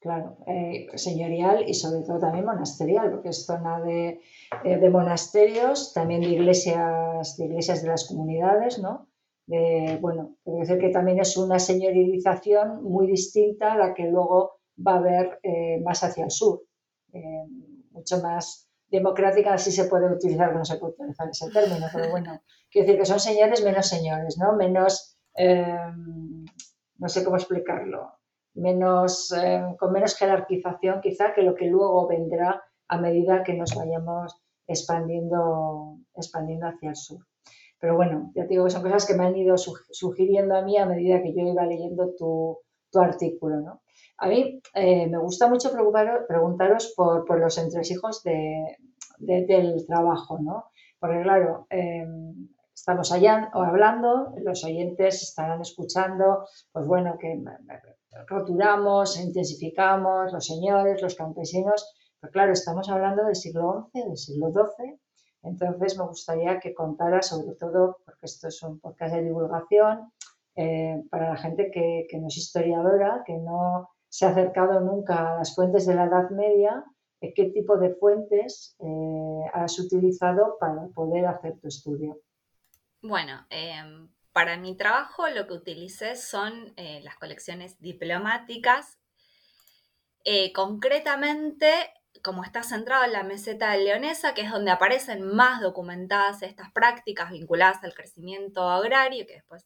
Claro, 0.00 0.36
eh, 0.46 0.86
señorial 0.94 1.64
y 1.66 1.74
sobre 1.74 2.02
todo 2.02 2.18
también 2.18 2.44
monasterial, 2.44 3.10
porque 3.10 3.30
es 3.30 3.46
zona 3.46 3.80
de, 3.80 4.20
eh, 4.64 4.76
de 4.76 4.90
monasterios, 4.90 5.94
también 5.94 6.20
de 6.20 6.28
iglesias, 6.28 7.36
de 7.36 7.46
iglesias 7.46 7.82
de 7.82 7.88
las 7.88 8.06
comunidades, 8.06 8.78
¿no? 8.78 9.08
bueno, 10.00 10.34
puede 10.42 10.60
decir 10.60 10.78
que 10.80 10.88
también 10.88 11.20
es 11.20 11.36
una 11.36 11.60
señorización 11.60 12.82
muy 12.82 13.06
distinta 13.06 13.74
a 13.74 13.78
la 13.78 13.94
que 13.94 14.10
luego 14.10 14.58
va 14.84 14.94
a 14.94 14.98
haber 14.98 15.38
eh, 15.44 15.80
más 15.84 16.02
hacia 16.02 16.24
el 16.24 16.32
sur, 16.32 16.62
mucho 17.92 18.20
más 18.20 18.68
democrática, 18.88 19.54
así 19.54 19.70
se 19.70 19.84
puede 19.84 20.12
utilizar, 20.12 20.52
no 20.52 20.64
se 20.64 20.78
puede 20.78 20.94
utilizar 20.94 21.28
ese 21.30 21.48
término, 21.50 21.86
pero 21.94 22.10
bueno, 22.10 22.42
quiero 22.70 22.86
decir 22.86 23.00
que 23.00 23.06
son 23.06 23.20
señores 23.20 23.64
menos 23.64 23.88
señores, 23.88 24.36
¿no? 24.36 24.56
Menos, 24.56 25.16
no 26.98 27.08
sé 27.08 27.22
cómo 27.22 27.36
explicarlo, 27.36 28.18
menos, 28.56 29.34
con 29.78 29.92
menos 29.92 30.16
jerarquización 30.16 31.00
quizá 31.00 31.32
que 31.34 31.42
lo 31.42 31.54
que 31.54 31.66
luego 31.66 32.06
vendrá 32.08 32.62
a 32.88 32.98
medida 32.98 33.42
que 33.42 33.54
nos 33.54 33.74
vayamos 33.74 34.40
expandiendo, 34.66 35.98
expandiendo 36.14 36.66
hacia 36.66 36.90
el 36.90 36.96
sur. 36.96 37.26
Pero 37.78 37.96
bueno, 37.96 38.32
ya 38.34 38.42
te 38.44 38.50
digo 38.50 38.64
que 38.64 38.70
son 38.70 38.82
cosas 38.82 39.06
que 39.06 39.14
me 39.14 39.24
han 39.24 39.36
ido 39.36 39.56
sugiriendo 39.58 40.56
a 40.56 40.62
mí 40.62 40.78
a 40.78 40.86
medida 40.86 41.22
que 41.22 41.34
yo 41.34 41.42
iba 41.42 41.66
leyendo 41.66 42.14
tu, 42.16 42.58
artículo. 42.98 43.60
¿no? 43.60 43.82
A 44.16 44.28
mí 44.28 44.62
eh, 44.74 45.06
me 45.06 45.18
gusta 45.18 45.48
mucho 45.48 45.70
preguntaros 45.70 46.94
por, 46.96 47.38
los 47.38 47.58
entresijos 47.58 48.22
de, 48.22 48.78
del 49.18 49.86
trabajo, 49.86 50.38
¿no? 50.40 50.70
Porque 50.98 51.20
claro, 51.20 51.66
em, 51.68 52.48
estamos 52.74 53.12
allá 53.12 53.50
hablando, 53.52 54.32
los 54.42 54.64
oyentes 54.64 55.22
estarán 55.22 55.60
escuchando, 55.60 56.46
pues 56.72 56.86
bueno, 56.86 57.18
que 57.18 57.38
roturamos, 58.26 59.18
intensificamos, 59.18 60.32
los 60.32 60.44
señores, 60.44 61.02
los 61.02 61.14
campesinos, 61.14 61.94
pero 62.20 62.32
claro, 62.32 62.52
estamos 62.52 62.88
hablando 62.88 63.24
del 63.24 63.36
siglo 63.36 63.90
XI, 63.92 64.02
del 64.02 64.16
siglo 64.16 64.52
XII, 64.52 64.98
entonces, 65.46 65.96
me 65.96 66.04
gustaría 66.04 66.58
que 66.58 66.74
contara 66.74 67.22
sobre 67.22 67.54
todo, 67.54 67.98
porque 68.04 68.26
esto 68.26 68.48
es 68.48 68.62
un 68.62 68.80
podcast 68.80 69.14
de 69.14 69.22
divulgación, 69.22 70.12
eh, 70.56 71.02
para 71.08 71.30
la 71.30 71.36
gente 71.36 71.70
que, 71.70 72.08
no 72.18 72.26
es 72.26 72.36
historiadora, 72.36 73.22
que 73.24 73.34
no 73.34 73.88
se 74.08 74.26
ha 74.26 74.30
acercado 74.30 74.80
nunca 74.80 75.34
a 75.34 75.38
las 75.38 75.54
fuentes 75.54 75.86
de 75.86 75.94
la 75.94 76.04
Edad 76.04 76.30
Media, 76.30 76.84
eh, 77.20 77.32
qué 77.32 77.50
tipo 77.50 77.76
de 77.78 77.94
fuentes 77.94 78.76
eh, 78.80 79.50
has 79.52 79.78
utilizado 79.78 80.56
para 80.58 80.88
poder 80.88 81.26
hacer 81.26 81.58
tu 81.60 81.68
estudio. 81.68 82.18
Bueno, 83.02 83.46
em, 83.50 84.08
para 84.36 84.58
mi 84.58 84.76
trabajo 84.76 85.26
lo 85.30 85.46
que 85.46 85.54
utilicé 85.54 86.14
son 86.14 86.74
las 86.76 87.16
colecciones 87.16 87.80
diplomáticas. 87.80 88.98
concretamente 90.52 91.72
como 92.22 92.44
está 92.44 92.62
centrado 92.62 93.04
en 93.04 93.12
la 93.12 93.22
meseta 93.22 93.74
leonesa, 93.78 94.34
que 94.34 94.42
es 94.42 94.50
donde 94.50 94.70
aparecen 94.70 95.22
más 95.26 95.62
documentadas 95.62 96.42
estas 96.42 96.70
prácticas 96.70 97.30
vinculadas 97.30 97.82
al 97.82 97.94
crecimiento 97.94 98.68
agrario, 98.68 99.26
que 99.26 99.36
después 99.36 99.64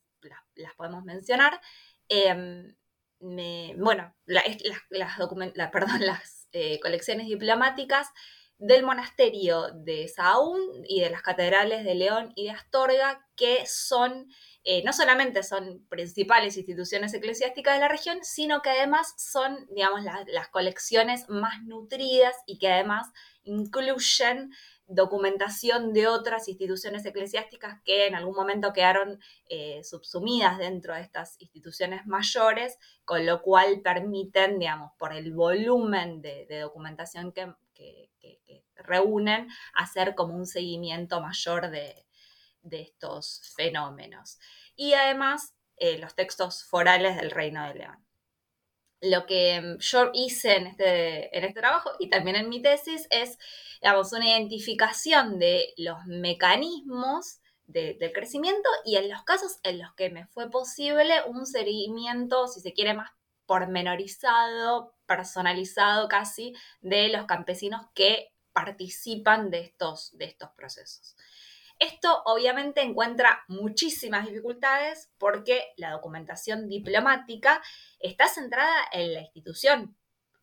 las, 0.55 0.75
podemos 0.77 1.03
mencionar, 1.03 1.61
bueno, 3.77 4.15
las, 4.27 4.47
eh, 6.53 6.79
colecciones 6.79 7.27
diplomáticas 7.27 8.09
del 8.61 8.85
monasterio 8.85 9.71
de 9.73 10.07
Sahagún 10.07 10.61
y 10.87 11.01
de 11.01 11.09
las 11.11 11.23
catedrales 11.23 11.83
de 11.83 11.95
León 11.95 12.33
y 12.37 12.45
de 12.45 12.51
Astorga, 12.51 13.27
que 13.35 13.65
son, 13.67 14.29
eh, 14.63 14.83
no 14.85 14.93
solamente 14.93 15.43
son 15.43 15.87
principales 15.89 16.57
instituciones 16.59 17.15
eclesiásticas 17.15 17.75
de 17.75 17.81
la 17.81 17.89
región, 17.89 18.19
sino 18.23 18.61
que 18.61 18.71
además 18.71 19.15
son, 19.17 19.67
digamos, 19.75 20.03
las 20.05 20.49
colecciones 20.49 21.29
más 21.31 21.63
nutridas 21.65 22.35
y 22.47 22.59
que 22.59 22.71
además 22.71 23.11
incluyen 23.43 24.51
documentación 24.87 25.93
de 25.93 26.09
otras 26.09 26.49
instituciones 26.49 27.07
eclesiásticas 27.07 27.81
que 27.85 28.07
en 28.07 28.17
algún 28.17 28.35
momento 28.35 28.73
quedaron 28.73 29.21
eh, 29.49 29.83
subsumidas 29.85 30.59
dentro 30.59 30.95
de 30.95 31.01
estas 31.01 31.41
instituciones 31.41 32.07
mayores, 32.07 32.77
con 33.05 33.25
lo 33.25 33.41
cual 33.41 33.81
permiten, 33.83 34.59
digamos, 34.59 34.93
por 34.99 35.15
el 35.15 35.33
volumen 35.33 36.21
de, 36.21 36.47
documentación 36.61 37.33
que, 37.33 37.55
reúnen, 38.75 39.49
hacer 39.75 40.15
como 40.15 40.35
un 40.35 40.47
seguimiento 40.47 41.21
mayor 41.21 41.71
de, 41.71 42.07
estos 42.71 43.53
fenómenos. 43.57 44.39
Y 44.77 44.93
además, 44.95 45.55
eh, 45.77 45.99
los 45.99 46.15
textos 46.15 46.65
forales 46.65 47.17
del 47.17 47.31
Reino 47.31 47.67
de 47.69 47.75
León 47.75 48.07
lo 49.03 49.25
que 49.25 49.77
yo 49.79 50.11
hice 50.13 50.57
en 50.57 50.67
este, 50.67 51.37
en 51.37 51.45
este 51.45 51.61
trabajo 51.61 51.91
y 51.99 52.11
también 52.11 52.37
en 52.37 52.51
mi 52.51 52.61
tesis 52.61 53.07
es 53.09 53.39
digamos, 53.81 54.13
una 54.13 54.29
identificación 54.29 55.39
de 55.39 55.73
los 55.77 56.05
mecanismos 56.07 57.41
del 57.67 58.13
crecimiento 58.13 58.69
y 58.85 58.97
en 58.97 59.09
los 59.09 59.23
casos 59.23 59.59
en 59.63 59.79
los 59.79 59.95
que 59.95 60.11
me 60.11 60.27
fue 60.27 60.51
posible 60.51 61.23
un 61.29 61.47
seguimiento, 61.47 62.49
si 62.49 62.61
se 62.61 62.73
quiere, 62.73 62.95
más 62.95 63.11
pormenorizado, 63.47 64.95
personalizado 65.07 66.09
casi, 66.09 66.53
de 66.81 67.09
los 67.09 67.27
campesinos 67.27 67.87
que 67.95 68.33
participan 68.53 69.51
de 69.51 69.61
estos, 69.61 70.17
de 70.19 70.25
estos 70.25 70.51
procesos. 70.51 71.17
Esto 71.81 72.23
obviamente 72.27 72.83
encuentra 72.83 73.43
muchísimas 73.49 74.27
dificultades 74.27 75.11
porque 75.17 75.73
la 75.79 75.91
documentación 75.91 76.69
diplomática 76.69 77.63
está 77.99 78.29
centrada 78.29 78.75
en 78.93 79.15
la 79.15 79.21
institución, 79.23 79.97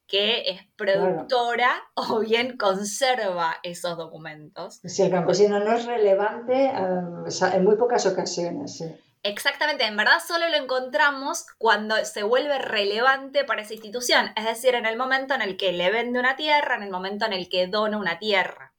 que 0.07 0.49
es 0.49 0.61
productora 0.75 1.83
o 1.93 2.21
bien 2.21 2.57
conserva 2.57 3.57
esos 3.61 3.95
documentos. 3.97 4.79
Si 4.83 5.03
el 5.03 5.11
campesino 5.11 5.59
no 5.59 5.73
es 5.73 5.85
relevante, 5.85 6.65
eh, 6.65 7.53
en 7.53 7.63
muy 7.63 7.75
pocas 7.75 8.07
ocasiones. 8.07 8.83
Exactamente, 9.21 9.85
en 9.85 9.95
verdad 9.95 10.19
solo 10.25 10.49
lo 10.49 10.55
encontramos 10.55 11.45
cuando 11.59 11.97
se 12.03 12.23
vuelve 12.23 12.57
relevante 12.57 13.43
para 13.43 13.61
esa 13.61 13.73
institución, 13.73 14.31
es 14.35 14.45
decir, 14.45 14.73
en 14.73 14.87
el 14.87 14.97
momento 14.97 15.35
en 15.35 15.43
el 15.43 15.55
que 15.55 15.71
le 15.71 15.91
vende 15.91 16.19
una 16.19 16.35
tierra, 16.35 16.77
en 16.77 16.83
el 16.83 16.89
momento 16.89 17.27
en 17.27 17.33
el 17.33 17.47
que 17.47 17.67
dona 17.67 17.97
una 17.97 18.17
tierra. 18.17 18.73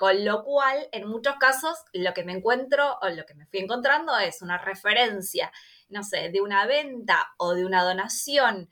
Con 0.00 0.24
lo 0.24 0.44
cual, 0.44 0.88
en 0.92 1.06
muchos 1.06 1.34
casos, 1.34 1.76
lo 1.92 2.14
que 2.14 2.24
me 2.24 2.32
encuentro 2.32 2.98
o 3.02 3.10
lo 3.10 3.26
que 3.26 3.34
me 3.34 3.44
fui 3.44 3.58
encontrando 3.58 4.16
es 4.16 4.40
una 4.40 4.56
referencia, 4.56 5.52
no 5.90 6.02
sé, 6.04 6.30
de 6.30 6.40
una 6.40 6.64
venta 6.64 7.34
o 7.36 7.52
de 7.52 7.66
una 7.66 7.84
donación 7.84 8.70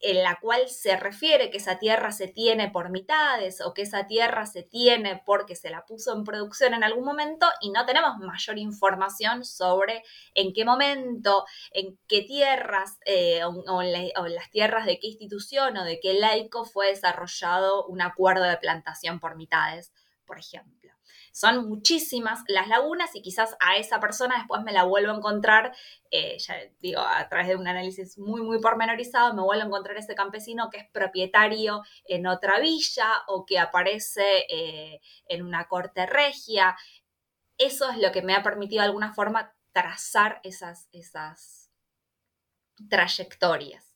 en 0.00 0.24
la 0.24 0.40
cual 0.40 0.68
se 0.68 0.96
refiere 0.96 1.50
que 1.50 1.58
esa 1.58 1.78
tierra 1.78 2.10
se 2.10 2.26
tiene 2.26 2.68
por 2.68 2.90
mitades 2.90 3.60
o 3.60 3.74
que 3.74 3.82
esa 3.82 4.08
tierra 4.08 4.44
se 4.44 4.64
tiene 4.64 5.22
porque 5.24 5.54
se 5.54 5.70
la 5.70 5.86
puso 5.86 6.12
en 6.12 6.24
producción 6.24 6.74
en 6.74 6.82
algún 6.82 7.04
momento 7.04 7.46
y 7.60 7.70
no 7.70 7.86
tenemos 7.86 8.18
mayor 8.18 8.58
información 8.58 9.44
sobre 9.44 10.02
en 10.34 10.52
qué 10.52 10.64
momento, 10.64 11.44
en 11.70 11.96
qué 12.08 12.22
tierras 12.22 12.98
eh, 13.06 13.44
o, 13.44 13.82
en 13.82 14.34
las 14.34 14.50
tierras 14.50 14.84
de 14.84 14.98
qué 14.98 15.06
institución 15.06 15.76
o 15.76 15.84
de 15.84 16.00
qué 16.00 16.14
laico 16.14 16.64
fue 16.64 16.88
desarrollado 16.88 17.86
un 17.86 18.02
acuerdo 18.02 18.42
de 18.42 18.56
plantación 18.56 19.20
por 19.20 19.36
mitades, 19.36 19.92
por 20.26 20.38
ejemplo. 20.38 20.92
Son 21.32 21.68
muchísimas 21.68 22.42
las 22.48 22.68
lagunas 22.68 23.14
y 23.14 23.22
quizás 23.22 23.56
a 23.60 23.76
esa 23.76 24.00
persona 24.00 24.36
después 24.38 24.62
me 24.62 24.72
la 24.72 24.84
vuelvo 24.84 25.12
a 25.12 25.16
encontrar, 25.16 25.74
eh, 26.10 26.38
ya 26.38 26.56
digo, 26.80 27.00
a 27.00 27.28
través 27.28 27.48
de 27.48 27.56
un 27.56 27.68
análisis 27.68 28.18
muy, 28.18 28.42
muy 28.42 28.60
pormenorizado, 28.60 29.34
me 29.34 29.42
vuelvo 29.42 29.62
a 29.62 29.66
encontrar 29.66 29.96
ese 29.96 30.14
campesino 30.14 30.70
que 30.70 30.78
es 30.78 30.90
propietario 30.90 31.82
en 32.06 32.26
otra 32.26 32.58
villa 32.58 33.06
o 33.28 33.44
que 33.46 33.58
aparece 33.58 34.46
eh, 34.48 35.00
en 35.28 35.42
una 35.42 35.68
corte 35.68 36.06
regia. 36.06 36.76
Eso 37.58 37.90
es 37.90 37.98
lo 37.98 38.12
que 38.12 38.22
me 38.22 38.34
ha 38.34 38.42
permitido 38.42 38.82
de 38.82 38.86
alguna 38.86 39.14
forma 39.14 39.54
trazar 39.72 40.40
esas, 40.42 40.88
esas 40.92 41.70
trayectorias. 42.88 43.94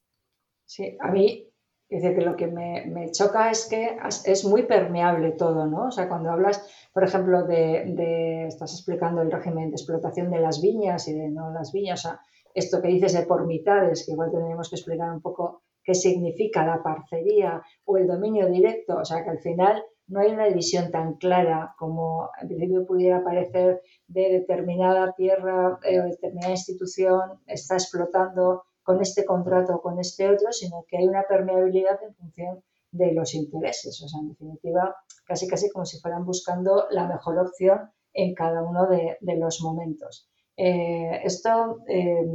Sí, 0.66 0.96
a 1.00 1.08
mí 1.08 1.49
es 1.90 2.02
decir, 2.02 2.18
que 2.18 2.24
lo 2.24 2.36
que 2.36 2.46
me, 2.46 3.10
choca 3.10 3.50
es 3.50 3.66
que 3.68 3.96
es 4.24 4.44
muy 4.44 4.62
permeable 4.62 5.32
todo, 5.32 5.66
¿no? 5.66 5.88
O 5.88 5.90
sea, 5.90 6.08
cuando 6.08 6.30
hablas, 6.30 6.64
por 6.92 7.02
ejemplo, 7.02 7.44
de, 7.44 8.46
estás 8.46 8.72
explicando 8.72 9.22
el 9.22 9.32
régimen 9.32 9.70
de 9.70 9.76
explotación 9.76 10.30
de 10.30 10.40
las 10.40 10.62
viñas 10.62 11.08
y 11.08 11.14
de 11.14 11.28
no 11.30 11.50
las 11.50 11.72
viñas, 11.72 12.04
o 12.04 12.08
sea, 12.08 12.20
esto 12.54 12.80
que 12.80 12.88
dices 12.88 13.12
de 13.12 13.26
por 13.26 13.44
mitades, 13.44 14.06
que 14.06 14.12
igual 14.12 14.30
tendríamos 14.30 14.70
que 14.70 14.76
explicar 14.76 15.10
un 15.10 15.20
poco 15.20 15.62
qué 15.82 15.94
significa 15.94 16.64
la 16.64 16.80
parcería 16.82 17.60
o 17.84 17.96
el 17.96 18.06
dominio 18.06 18.48
directo, 18.48 18.98
o 18.98 19.04
sea, 19.04 19.24
que 19.24 19.30
al 19.30 19.40
final 19.40 19.82
no 20.06 20.20
hay 20.20 20.32
una 20.32 20.46
división 20.46 20.90
tan 20.90 21.14
clara 21.14 21.74
como 21.76 22.30
en 22.40 22.48
principio 22.48 22.86
pudiera 22.86 23.24
parecer 23.24 23.80
de 24.06 24.30
determinada 24.30 25.12
tierra 25.12 25.78
eh, 25.84 26.00
o 26.00 26.04
determinada 26.04 26.52
institución 26.52 27.40
está 27.46 27.74
explotando 27.74 28.64
con 28.82 29.00
este 29.00 29.24
contrato 29.24 29.76
o 29.76 29.82
con 29.82 29.98
este 29.98 30.28
otro, 30.28 30.52
sino 30.52 30.84
que 30.88 30.98
hay 30.98 31.06
una 31.06 31.24
permeabilidad 31.28 32.02
en 32.02 32.14
función 32.14 32.62
de 32.92 33.12
los 33.12 33.34
intereses. 33.34 34.02
O 34.02 34.08
sea, 34.08 34.20
en 34.20 34.28
definitiva, 34.28 34.96
casi 35.24 35.46
casi 35.46 35.70
como 35.70 35.84
si 35.84 36.00
fueran 36.00 36.24
buscando 36.24 36.86
la 36.90 37.06
mejor 37.06 37.38
opción 37.38 37.90
en 38.12 38.34
cada 38.34 38.62
uno 38.62 38.86
de, 38.86 39.16
los 39.36 39.60
momentos. 39.62 40.28
Eh, 40.56 41.20
esto, 41.24 41.78
eh, 41.88 42.26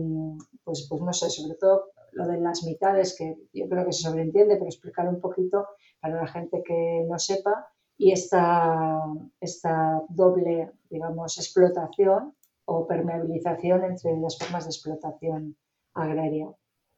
pues, 0.64 0.88
pues 0.90 1.02
no 1.02 1.14
sé, 1.14 1.30
sobre 1.30 1.56
todo 1.56 1.90
lo 2.14 2.28
de 2.28 2.40
las 2.40 2.64
mitades, 2.64 3.16
que 3.18 3.36
yo 3.54 3.68
creo 3.68 3.86
que 3.86 3.92
se 3.92 4.04
sobreentiende, 4.04 4.56
pero 4.56 4.68
explicar 4.68 5.08
un 5.08 5.20
poquito 5.20 5.68
para 6.00 6.22
la 6.22 6.28
gente 6.28 6.64
que 6.64 7.06
no 7.10 7.20
sepa, 7.20 7.68
y 7.98 8.12
esta, 8.12 9.02
esta 9.40 10.02
doble, 10.10 10.72
digamos, 10.90 11.38
explotación 11.38 12.36
o 12.66 12.88
permeabilización 12.88 13.84
entre 13.86 14.18
las 14.18 14.38
formas 14.38 14.66
de 14.66 14.72
explotación 14.72 15.58
agraria 15.96 16.48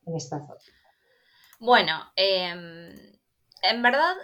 en 0.06 0.16
esta 0.16 0.40
zona? 0.40 0.60
Bueno, 1.60 2.12
em, 2.16 2.94
en 3.62 3.82
verdad 3.82 4.16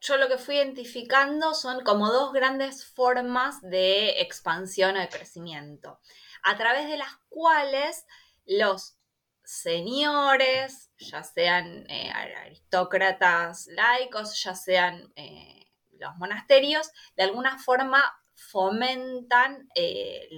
yo 0.00 0.16
lo 0.16 0.28
que 0.28 0.38
fui 0.38 0.56
identificando 0.56 1.54
son 1.54 1.84
como 1.84 2.10
dos 2.10 2.32
grandes 2.32 2.84
formas 2.84 3.60
de 3.62 4.20
expansión 4.20 4.96
o 4.96 5.00
de 5.00 5.08
crecimiento, 5.08 6.00
a 6.42 6.56
través 6.56 6.88
de 6.88 6.96
las 6.96 7.16
cuales 7.28 8.04
los 8.44 8.98
señores, 9.44 10.90
ya 10.98 11.22
sean 11.22 11.88
eh, 11.88 12.10
aristócratas 12.10 13.68
laicos, 13.68 14.42
ya 14.42 14.54
sean 14.54 15.12
eh, 15.14 15.70
los 15.92 16.16
monasterios, 16.16 16.90
de 17.16 17.22
alguna 17.22 17.58
forma 17.58 18.02
fomentan 18.50 19.68
eh, 19.74 20.28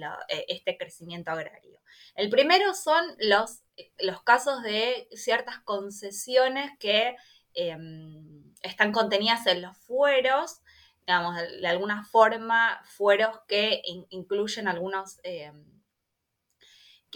este 0.47 0.77
crecimiento 0.77 1.31
agrario. 1.31 1.79
El 2.15 2.29
primero 2.29 2.73
son 2.73 3.05
los, 3.19 3.63
los 3.99 4.21
casos 4.23 4.63
de 4.63 5.07
ciertas 5.11 5.59
concesiones 5.59 6.71
que 6.79 7.15
em, 7.53 8.53
están 8.61 8.91
contenidas 8.91 9.45
en 9.47 9.61
los 9.61 9.77
fueros, 9.77 10.61
digamos, 11.05 11.35
de, 11.37 11.67
alguna 11.67 12.03
forma, 12.05 12.81
fueros 12.85 13.39
que 13.47 13.81
incluyen 14.09 14.67
algunos... 14.67 15.19
Em, 15.23 15.75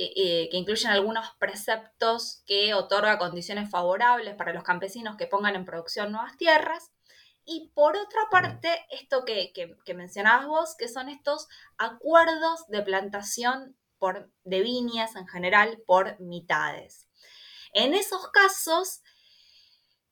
eh, 0.01 0.47
que, 0.49 0.57
incluyen 0.57 0.91
algunos 0.91 1.31
preceptos 1.39 2.41
que 2.45 2.73
otorga 2.73 3.17
condiciones 3.17 3.69
favorables 3.69 4.33
para 4.35 4.53
los 4.53 4.63
campesinos 4.63 5.17
que 5.17 5.27
pongan 5.27 5.55
en 5.55 5.65
producción 5.65 6.13
nuevas 6.13 6.37
tierras. 6.37 6.91
Y 7.51 7.71
por 7.73 7.97
otra 7.97 8.21
parte, 8.29 8.69
esto 8.91 9.25
que, 9.25 9.51
que 9.53 9.93
mencionabas 9.95 10.45
vos, 10.45 10.75
que 10.77 10.87
son 10.87 11.09
estos 11.09 11.47
acuerdos 11.79 12.67
de 12.67 12.83
plantación 12.83 13.75
por, 13.97 14.31
de 14.43 14.61
viñas 14.61 15.15
en 15.15 15.27
general 15.27 15.81
por 15.87 16.19
mitades. 16.19 17.07
En 17.73 17.95
esos 17.95 18.29
casos, 18.29 19.01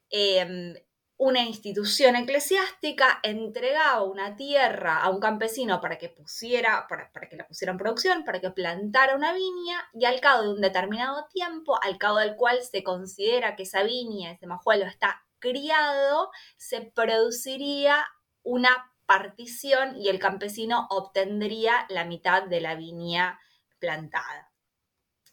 em, 0.10 0.74
una 1.20 1.42
institución 1.42 2.16
eclesiástica 2.16 3.20
entregaba 3.22 4.04
una 4.04 4.36
tierra 4.36 5.02
a 5.02 5.10
un 5.10 5.20
campesino 5.20 5.80
para 5.80 6.00
que 6.00 6.10
pusiera, 6.10 6.88
para, 6.88 7.12
que 7.30 7.36
la 7.36 7.48
pusiera 7.48 7.72
en 7.72 7.78
producción, 7.78 8.24
para 8.24 8.42
que 8.42 8.50
plantara 8.50 9.16
una 9.16 9.34
viña, 9.34 9.90
y 9.94 10.06
al 10.06 10.20
cabo 10.22 10.44
de 10.44 10.50
un 10.50 10.62
determinado 10.62 11.28
tiempo, 11.32 11.80
al 11.84 12.00
cabo 12.00 12.18
del 12.18 12.36
cual 12.36 12.62
se 12.64 12.84
considera 12.84 13.56
que 13.56 13.64
esa 13.64 13.84
viña, 13.84 14.32
ese 14.32 14.48
majuelo 14.48 14.86
está 14.86 15.27
criado, 15.48 16.32
se 16.58 16.82
produciría 16.82 18.06
una 18.44 18.92
partición 19.06 19.96
y 19.98 20.10
el 20.10 20.20
campesino 20.20 20.88
obtendría 20.90 21.86
la 21.90 22.06
mitad 22.06 22.44
de 22.44 22.62
la 22.62 22.76
viña 22.76 23.40
plantada. 23.80 24.52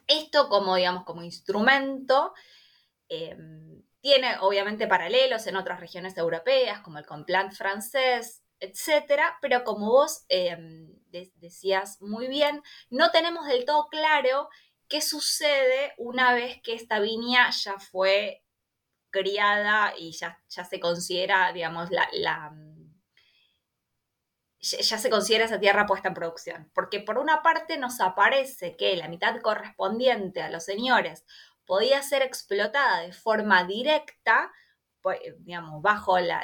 Esto 0.07 0.49
como, 0.49 0.77
digamos, 0.77 1.05
como 1.05 1.23
instrumento 1.23 2.33
em, 3.09 3.83
tiene 4.01 4.37
obviamente 4.41 4.87
paralelos 4.87 5.47
en 5.47 5.57
otras 5.57 5.81
regiones 5.81 6.17
europeas, 6.17 6.81
como 6.81 6.99
el 6.99 7.07
Complan 7.07 7.53
francés, 7.53 8.43
etcétera, 8.61 9.39
pero 9.41 9.65
como 9.65 9.91
vos 9.91 10.25
em, 10.29 10.95
decías 11.11 12.01
muy 12.01 12.29
bien, 12.29 12.63
no 12.91 13.11
tenemos 13.11 13.47
del 13.47 13.65
todo 13.65 13.89
claro 13.89 14.49
qué 14.89 15.01
sucede 15.01 15.95
una 15.97 16.35
vez 16.35 16.61
que 16.63 16.75
esta 16.75 17.01
viña 17.01 17.51
ya 17.51 17.79
fue 17.79 18.44
criada 19.15 19.95
y 19.97 20.11
ya, 20.11 20.43
ya 20.49 20.65
se 20.65 20.81
considera, 20.81 21.53
digamos, 21.53 21.89
la, 21.91 22.53
ya 24.61 24.99
se 24.99 25.11
considera 25.11 25.45
esa 25.45 25.61
tierra 25.61 25.87
puesta 25.87 26.09
en 26.09 26.15
producción. 26.15 26.71
Porque 26.75 26.99
por 27.01 27.19
una 27.19 27.43
parte 27.43 27.79
nos 27.79 28.01
aparece 28.01 28.77
que 28.77 28.97
la 28.97 29.09
mitad 29.09 29.41
correspondiente 29.41 30.43
a 30.43 30.51
los 30.51 30.65
señores 30.65 31.25
podía 31.65 32.03
ser 32.03 32.23
explotada 32.23 33.03
de 33.03 33.13
forma 33.13 33.65
directa, 33.65 34.53
pues, 35.01 35.21
digamos, 35.39 35.81
bajo 35.81 36.19
la, 36.19 36.43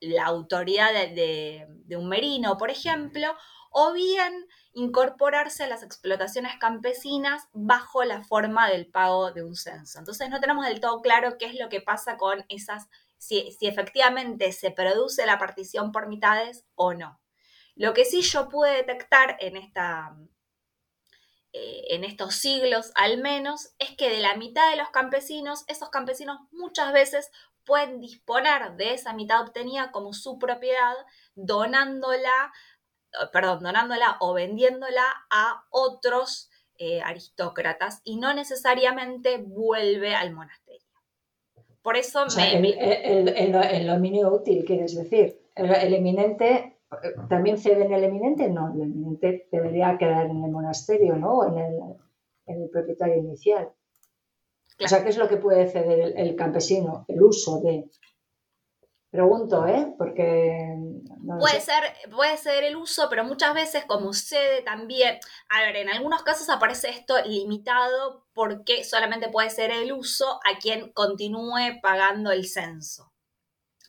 la, 0.00 0.24
autoridad 0.24 0.92
de, 0.92 1.66
de, 1.84 1.96
un 1.96 2.08
merino, 2.08 2.56
por 2.56 2.70
ejemplo, 2.70 3.36
o 3.70 3.92
bien 3.92 4.48
incorporarse 4.72 5.64
a 5.64 5.68
las 5.68 5.82
explotaciones 5.82 6.52
campesinas 6.58 7.48
bajo 7.52 8.04
la 8.04 8.22
forma 8.22 8.68
del 8.68 8.86
pago 8.86 9.32
de 9.32 9.42
un 9.42 9.56
censo. 9.56 9.98
Entonces 9.98 10.30
no 10.30 10.40
tenemos 10.40 10.66
del 10.66 10.80
todo 10.80 11.02
claro 11.02 11.38
qué 11.38 11.46
es 11.46 11.58
lo 11.58 11.68
que 11.68 11.80
pasa 11.80 12.16
con 12.16 12.44
esas 12.48 12.88
si, 13.20 13.56
efectivamente 13.60 14.50
se 14.52 14.70
produce 14.70 15.26
la 15.26 15.38
partición 15.38 15.92
por 15.92 16.08
mitades 16.08 16.64
o 16.74 16.94
no. 16.94 17.20
Lo 17.76 17.92
que 17.92 18.04
sí 18.04 18.22
yo 18.22 18.48
pude 18.48 18.72
detectar 18.72 19.36
en, 19.40 19.56
esta, 19.56 20.16
eh, 21.52 21.82
en 21.90 22.04
estos 22.04 22.34
siglos 22.36 22.92
al 22.94 23.18
menos 23.18 23.74
es 23.78 23.94
que 23.96 24.10
de 24.10 24.20
la 24.20 24.36
mitad 24.36 24.70
de 24.70 24.76
los 24.76 24.88
campesinos, 24.90 25.64
esos 25.68 25.90
campesinos 25.90 26.38
muchas 26.50 26.92
veces 26.92 27.30
pueden 27.64 28.00
disponer 28.00 28.72
de 28.76 28.94
esa 28.94 29.12
mitad 29.12 29.42
obtenida 29.42 29.92
como 29.92 30.14
su 30.14 30.38
propiedad, 30.38 30.94
donándola, 31.34 32.52
perdón, 33.32 33.62
donándola 33.62 34.16
o 34.20 34.34
vendiéndola 34.34 35.04
a 35.30 35.64
otros 35.70 36.50
eh, 36.78 37.00
aristócratas 37.02 38.00
y 38.04 38.16
no 38.16 38.32
necesariamente 38.34 39.38
vuelve 39.38 40.14
al 40.14 40.32
monasterio. 40.32 40.80
Por 41.82 41.96
eso 41.96 42.24
El, 42.38 43.86
dominio 43.86 44.32
útil, 44.32 44.64
quieres 44.64 44.94
decir. 44.94 45.40
El, 45.54 45.94
eminente, 45.94 46.78
¿también 47.28 47.58
cede 47.58 47.84
en 47.84 47.92
el 47.92 48.04
eminente? 48.04 48.48
No, 48.48 48.72
el 48.74 48.82
eminente 48.82 49.48
debería 49.50 49.96
quedar 49.98 50.26
en 50.26 50.44
el 50.44 50.50
monasterio, 50.50 51.16
¿no? 51.16 51.46
En 51.46 51.58
el, 51.58 51.80
en 52.46 52.62
el 52.62 52.70
propietario 52.70 53.16
inicial. 53.16 53.70
O 54.82 54.88
sea, 54.88 55.02
¿qué 55.02 55.10
es 55.10 55.18
lo 55.18 55.28
que 55.28 55.36
puede 55.36 55.68
ceder 55.68 56.14
el, 56.16 56.36
campesino? 56.36 57.04
El 57.08 57.22
uso 57.22 57.60
de, 57.60 57.90
Pregunto, 59.10 59.66
¿eh? 59.66 59.92
Porque... 59.98 60.76
puede, 61.40 61.60
ser, 61.60 61.82
puede 62.12 62.36
ser 62.36 62.62
el 62.62 62.76
uso, 62.76 63.08
pero 63.10 63.24
muchas 63.24 63.54
veces 63.54 63.84
como 63.84 64.12
sucede 64.12 64.62
también, 64.62 65.18
a 65.48 65.62
ver, 65.62 65.76
en 65.76 65.88
algunos 65.88 66.22
casos 66.22 66.48
aparece 66.48 66.90
esto 66.90 67.14
limitado 67.26 68.26
porque 68.32 68.84
solamente 68.84 69.28
puede 69.28 69.50
ser 69.50 69.72
el 69.72 69.92
uso 69.92 70.38
a 70.44 70.58
quien 70.60 70.92
continúe 70.92 71.80
pagando 71.82 72.30
el 72.30 72.46
censo. 72.46 73.12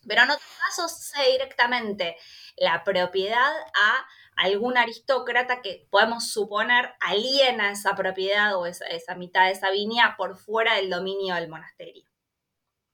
Pero 0.08 0.24
en 0.24 0.32
otros 0.32 0.50
casos 0.68 0.92
se 0.92 1.32
directamente 1.32 2.16
la 2.58 2.84
propiedad 2.84 3.52
a 3.76 4.08
algún 4.38 4.76
aristócrata 4.76 5.62
que 5.62 5.88
podemos 5.92 6.32
suponer 6.32 6.96
aliena 7.00 7.72
esa 7.72 7.94
propiedad 7.94 8.58
o 8.58 8.66
esa, 8.66 8.88
esa 8.88 9.14
mitad 9.14 9.46
de 9.46 9.52
esa 9.52 9.70
viña 9.70 10.16
por 10.18 10.36
fuera 10.36 10.78
del 10.78 10.90
dominio 10.90 11.36
del 11.36 11.50
monasterio. 11.50 12.10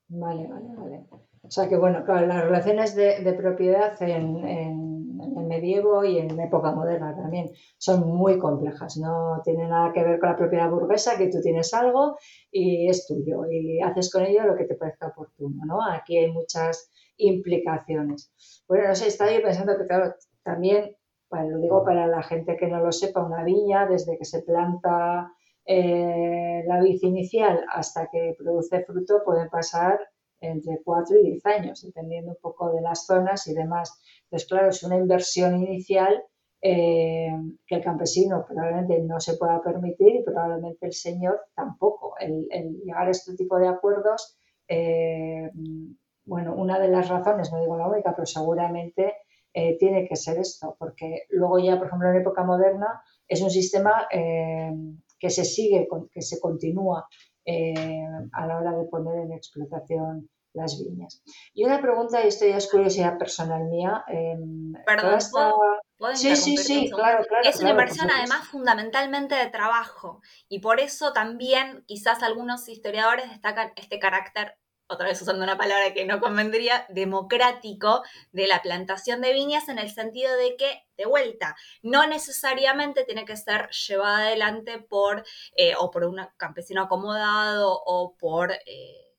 Vale, 0.09 0.45
vale, 0.47 0.67
vale. 0.75 1.16
O 1.47 1.51
sea 1.51 1.69
que, 1.69 1.77
bueno, 1.77 2.03
claro, 2.03 2.27
las 2.27 2.43
relaciones 2.43 2.93
de, 2.93 3.33
propiedad 3.37 3.95
en, 4.01 4.45
el 4.45 5.45
medievo 5.47 6.03
y 6.03 6.17
en 6.17 6.37
época 6.41 6.73
moderna 6.73 7.15
también 7.15 7.51
son 7.77 8.05
muy 8.05 8.37
complejas. 8.37 8.97
No 8.97 9.41
tiene 9.45 9.65
nada 9.67 9.93
que 9.93 10.03
ver 10.03 10.19
con 10.19 10.29
la 10.29 10.35
propiedad 10.35 10.69
burguesa, 10.69 11.17
que 11.17 11.29
tú 11.29 11.39
tienes 11.41 11.73
algo 11.73 12.17
y 12.51 12.89
es 12.89 13.07
tuyo 13.07 13.45
y 13.49 13.79
haces 13.81 14.11
con 14.11 14.25
ello 14.25 14.43
lo 14.43 14.57
que 14.57 14.65
te 14.65 14.75
parezca 14.75 15.07
oportuno, 15.07 15.63
¿no? 15.65 15.79
Aquí 15.89 16.17
hay 16.17 16.31
muchas 16.31 16.91
implicaciones. 17.15 18.31
Bueno, 18.67 18.89
no 18.89 18.95
sé, 18.95 19.07
estaba 19.07 19.31
yo 19.31 19.41
pensando 19.41 19.77
que, 19.77 19.85
claro, 19.85 20.13
también, 20.43 20.97
bueno, 21.29 21.51
lo 21.51 21.59
digo 21.59 21.85
para 21.85 22.07
la 22.07 22.23
gente 22.23 22.57
que 22.57 22.67
no 22.67 22.83
lo 22.83 22.91
sepa, 22.91 23.25
una 23.25 23.45
viña, 23.45 23.87
desde 23.87 24.17
que 24.17 24.25
se 24.25 24.41
planta 24.41 25.31
eh, 25.65 26.63
la 26.67 26.81
vid 26.81 26.99
inicial 27.03 27.63
hasta 27.73 28.09
que 28.11 28.35
produce 28.37 28.83
fruto, 28.83 29.21
pueden 29.25 29.49
pasar 29.49 29.99
entre 30.39 30.81
4 30.83 31.17
y 31.19 31.31
10 31.31 31.45
años, 31.45 31.81
dependiendo 31.81 32.31
un 32.31 32.37
poco 32.41 32.71
de 32.71 32.81
las 32.81 33.05
zonas 33.05 33.47
y 33.47 33.53
demás. 33.53 34.01
Entonces, 34.23 34.47
claro, 34.47 34.69
es 34.69 34.83
una 34.83 34.97
inversión 34.97 35.61
inicial 35.61 36.23
eh, 36.59 37.29
que 37.67 37.75
el 37.75 37.83
campesino 37.83 38.43
probablemente 38.47 38.99
no 39.03 39.19
se 39.19 39.37
pueda 39.37 39.61
permitir 39.61 40.15
y 40.15 40.23
probablemente 40.23 40.87
el 40.87 40.93
señor 40.93 41.39
tampoco. 41.55 42.15
El, 42.19 42.47
llegar 42.83 43.07
a 43.07 43.11
este 43.11 43.35
tipo 43.35 43.59
de 43.59 43.67
acuerdos, 43.67 44.37
eh, 44.67 45.51
bueno, 46.25 46.55
una 46.55 46.79
de 46.79 46.87
las 46.87 47.09
razones, 47.09 47.51
no 47.51 47.61
digo 47.61 47.77
la 47.77 47.87
única, 47.87 48.15
pero 48.15 48.25
seguramente 48.25 49.13
eh, 49.53 49.77
tiene 49.77 50.07
que 50.07 50.15
ser 50.15 50.39
esto, 50.39 50.75
porque 50.79 51.23
luego 51.29 51.59
ya, 51.59 51.77
por 51.77 51.87
ejemplo, 51.87 52.09
en 52.09 52.17
época 52.17 52.43
moderna 52.43 53.01
es 53.27 53.41
un 53.41 53.51
sistema 53.51 54.07
que 54.09 55.29
se 55.29 55.45
sigue, 55.45 55.87
que 56.11 56.21
se 56.21 56.39
continúa 56.39 57.07
eh, 57.47 58.05
a 58.33 58.45
la 58.45 58.57
hora 58.57 58.71
de 58.73 58.83
poner 58.85 59.17
en 59.23 59.31
explotación 59.31 60.29
las 60.53 60.77
viñas. 60.77 61.23
Y 61.53 61.63
una 61.63 61.81
pregunta, 61.81 62.23
y 62.23 62.27
esto 62.27 62.45
ya 62.45 62.57
es 62.57 62.69
curiosidad 62.69 63.17
personal 63.17 63.63
mía. 63.65 64.03
Em, 64.07 64.73
Perdón, 64.85 65.21
sí, 66.13 66.35
sí, 66.35 66.57
sí, 66.57 66.89
claro, 66.89 67.23
claro. 67.23 67.47
Es 67.47 67.59
una 67.61 67.69
inversión 67.69 68.09
además 68.11 68.47
fundamentalmente 68.47 69.35
de 69.35 69.47
trabajo 69.47 70.21
y 70.49 70.59
por 70.59 70.79
eso 70.79 71.13
también 71.13 71.83
quizás 71.87 72.21
algunos 72.21 72.67
historiadores 72.67 73.29
destacan 73.29 73.71
este 73.77 73.99
carácter 73.99 74.57
otra 74.87 75.07
vez 75.07 75.21
usando 75.21 75.43
una 75.43 75.57
palabra 75.57 75.93
que 75.93 76.05
no 76.05 76.19
convendría, 76.19 76.85
democrático 76.89 78.03
de 78.31 78.47
la 78.47 78.61
plantación 78.61 79.21
de 79.21 79.33
viñas 79.33 79.69
en 79.69 79.79
el 79.79 79.89
sentido 79.89 80.35
de 80.35 80.55
que, 80.55 80.85
de 80.97 81.05
vuelta, 81.05 81.55
no 81.81 82.07
necesariamente 82.07 83.03
tiene 83.03 83.25
que 83.25 83.37
ser 83.37 83.69
llevada 83.69 84.27
adelante 84.27 84.79
por 84.79 85.25
eh, 85.55 85.73
o 85.77 85.91
por 85.91 86.05
un 86.05 86.19
campesino 86.37 86.83
acomodado 86.83 87.81
o 87.85 88.15
por, 88.17 88.53
eh, 88.53 89.15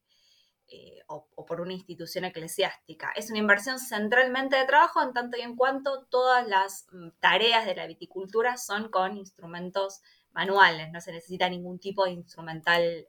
eh, 0.69 1.03
o, 1.07 1.27
por 1.47 1.61
una 1.61 1.75
institución 1.75 2.25
eclesiástica. 2.25 3.13
Es 3.15 3.31
una 3.31 3.39
inversión 3.39 3.79
centralmente 3.79 4.57
de 4.57 4.67
trabajo 4.67 5.03
en 5.03 5.13
tanto 5.13 5.37
y 5.37 5.43
en 5.43 5.57
cuanto 5.57 6.07
todas 6.07 6.47
las 6.47 6.87
mm, 6.93 7.11
tareas 7.21 7.67
de 7.67 7.75
la 7.75 7.87
viticultura 7.87 8.57
son 8.57 8.91
con 8.91 9.17
instrumentos 9.17 10.01
manuales, 10.33 10.91
no 10.93 11.01
se 11.01 11.13
necesita 11.13 11.49
ningún 11.49 11.79
tipo 11.79 12.05
de 12.05 12.13
instrumental 12.13 13.09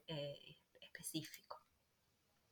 específico. 0.80 1.49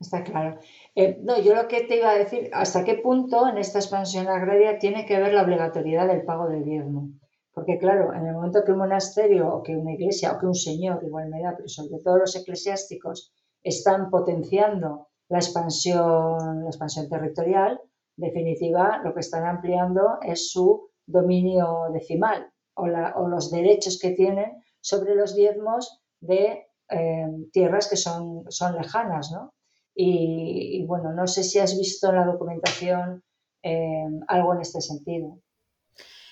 Está 0.01 0.23
claro. 0.23 0.61
Eh, 0.95 1.19
no, 1.23 1.41
yo 1.41 1.55
lo 1.57 1.67
que 1.67 1.83
te 1.83 1.97
iba 1.97 2.11
a 2.11 2.19
decir, 2.19 2.51
¿hasta 2.53 2.85
qué 2.85 2.95
punto 2.95 3.49
en 3.49 3.59
esta 3.59 3.81
expansión 3.81 4.29
agraria 4.29 4.79
tiene 4.79 5.05
que 5.07 5.19
ver 5.19 5.33
la 5.33 5.43
obligatoriedad 5.43 6.07
del 6.07 6.25
pago 6.25 6.49
del 6.49 6.65
diezmo? 6.65 7.11
Porque 7.53 7.79
claro, 7.79 8.15
en 8.15 8.25
el 8.27 8.35
momento 8.35 8.63
que 8.65 8.71
un 8.71 8.79
monasterio 8.79 9.53
o 9.53 9.63
que 9.65 9.77
una 9.77 9.93
iglesia 9.93 10.33
o 10.33 10.39
que 10.39 10.47
un 10.47 10.55
señor, 10.55 11.03
igual 11.03 11.29
me 11.29 11.43
da, 11.43 11.55
pero 11.57 11.69
sobre 11.69 12.01
todo 12.01 12.19
los 12.19 12.37
eclesiásticos, 12.37 13.33
están 13.63 14.11
potenciando 14.11 15.09
la 15.29 15.39
expansión, 15.39 16.63
la 16.63 16.69
expansión 16.69 17.09
territorial, 17.09 17.81
definitiva, 18.17 19.01
lo 19.03 19.13
que 19.15 19.21
están 19.21 19.47
ampliando 19.47 20.19
es 20.23 20.53
su 20.53 20.91
dominio 21.07 21.89
decimal 21.93 22.53
o, 22.75 22.87
los 22.87 23.51
derechos 23.51 23.99
que 24.01 24.11
tienen 24.11 24.63
sobre 24.81 25.17
los 25.17 25.35
diezmos 25.35 26.01
de 26.21 26.67
eh, 26.91 27.27
tierras 27.53 27.89
que 27.89 27.97
son, 27.97 28.45
son 28.49 28.77
lejanas, 28.77 29.33
¿no? 29.33 29.53
Y, 30.01 30.85
bueno, 30.87 31.13
no 31.13 31.27
sé 31.27 31.43
si 31.43 31.59
has 31.59 31.77
visto 31.77 32.11
en 32.11 32.15
la 32.15 32.25
documentación 32.25 33.25
eh, 33.65 34.05
algo 34.29 34.55
en 34.55 34.61
este 34.61 34.81
sentido. 34.81 35.41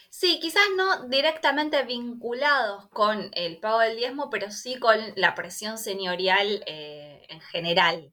Sí, 0.09 0.39
quizás 0.41 0.63
no 0.77 1.09
directamente 1.09 1.83
vinculados 1.83 2.89
con 2.91 3.29
el 3.33 3.59
pago 3.59 3.81
del 3.81 3.97
diezmo, 3.97 4.31
pero 4.31 4.53
sí 4.53 4.79
con 4.79 4.97
la 5.17 5.35
presión 5.35 5.79
señorial 5.79 6.63
eh, 6.67 7.27
en 7.29 7.41
general. 7.41 8.13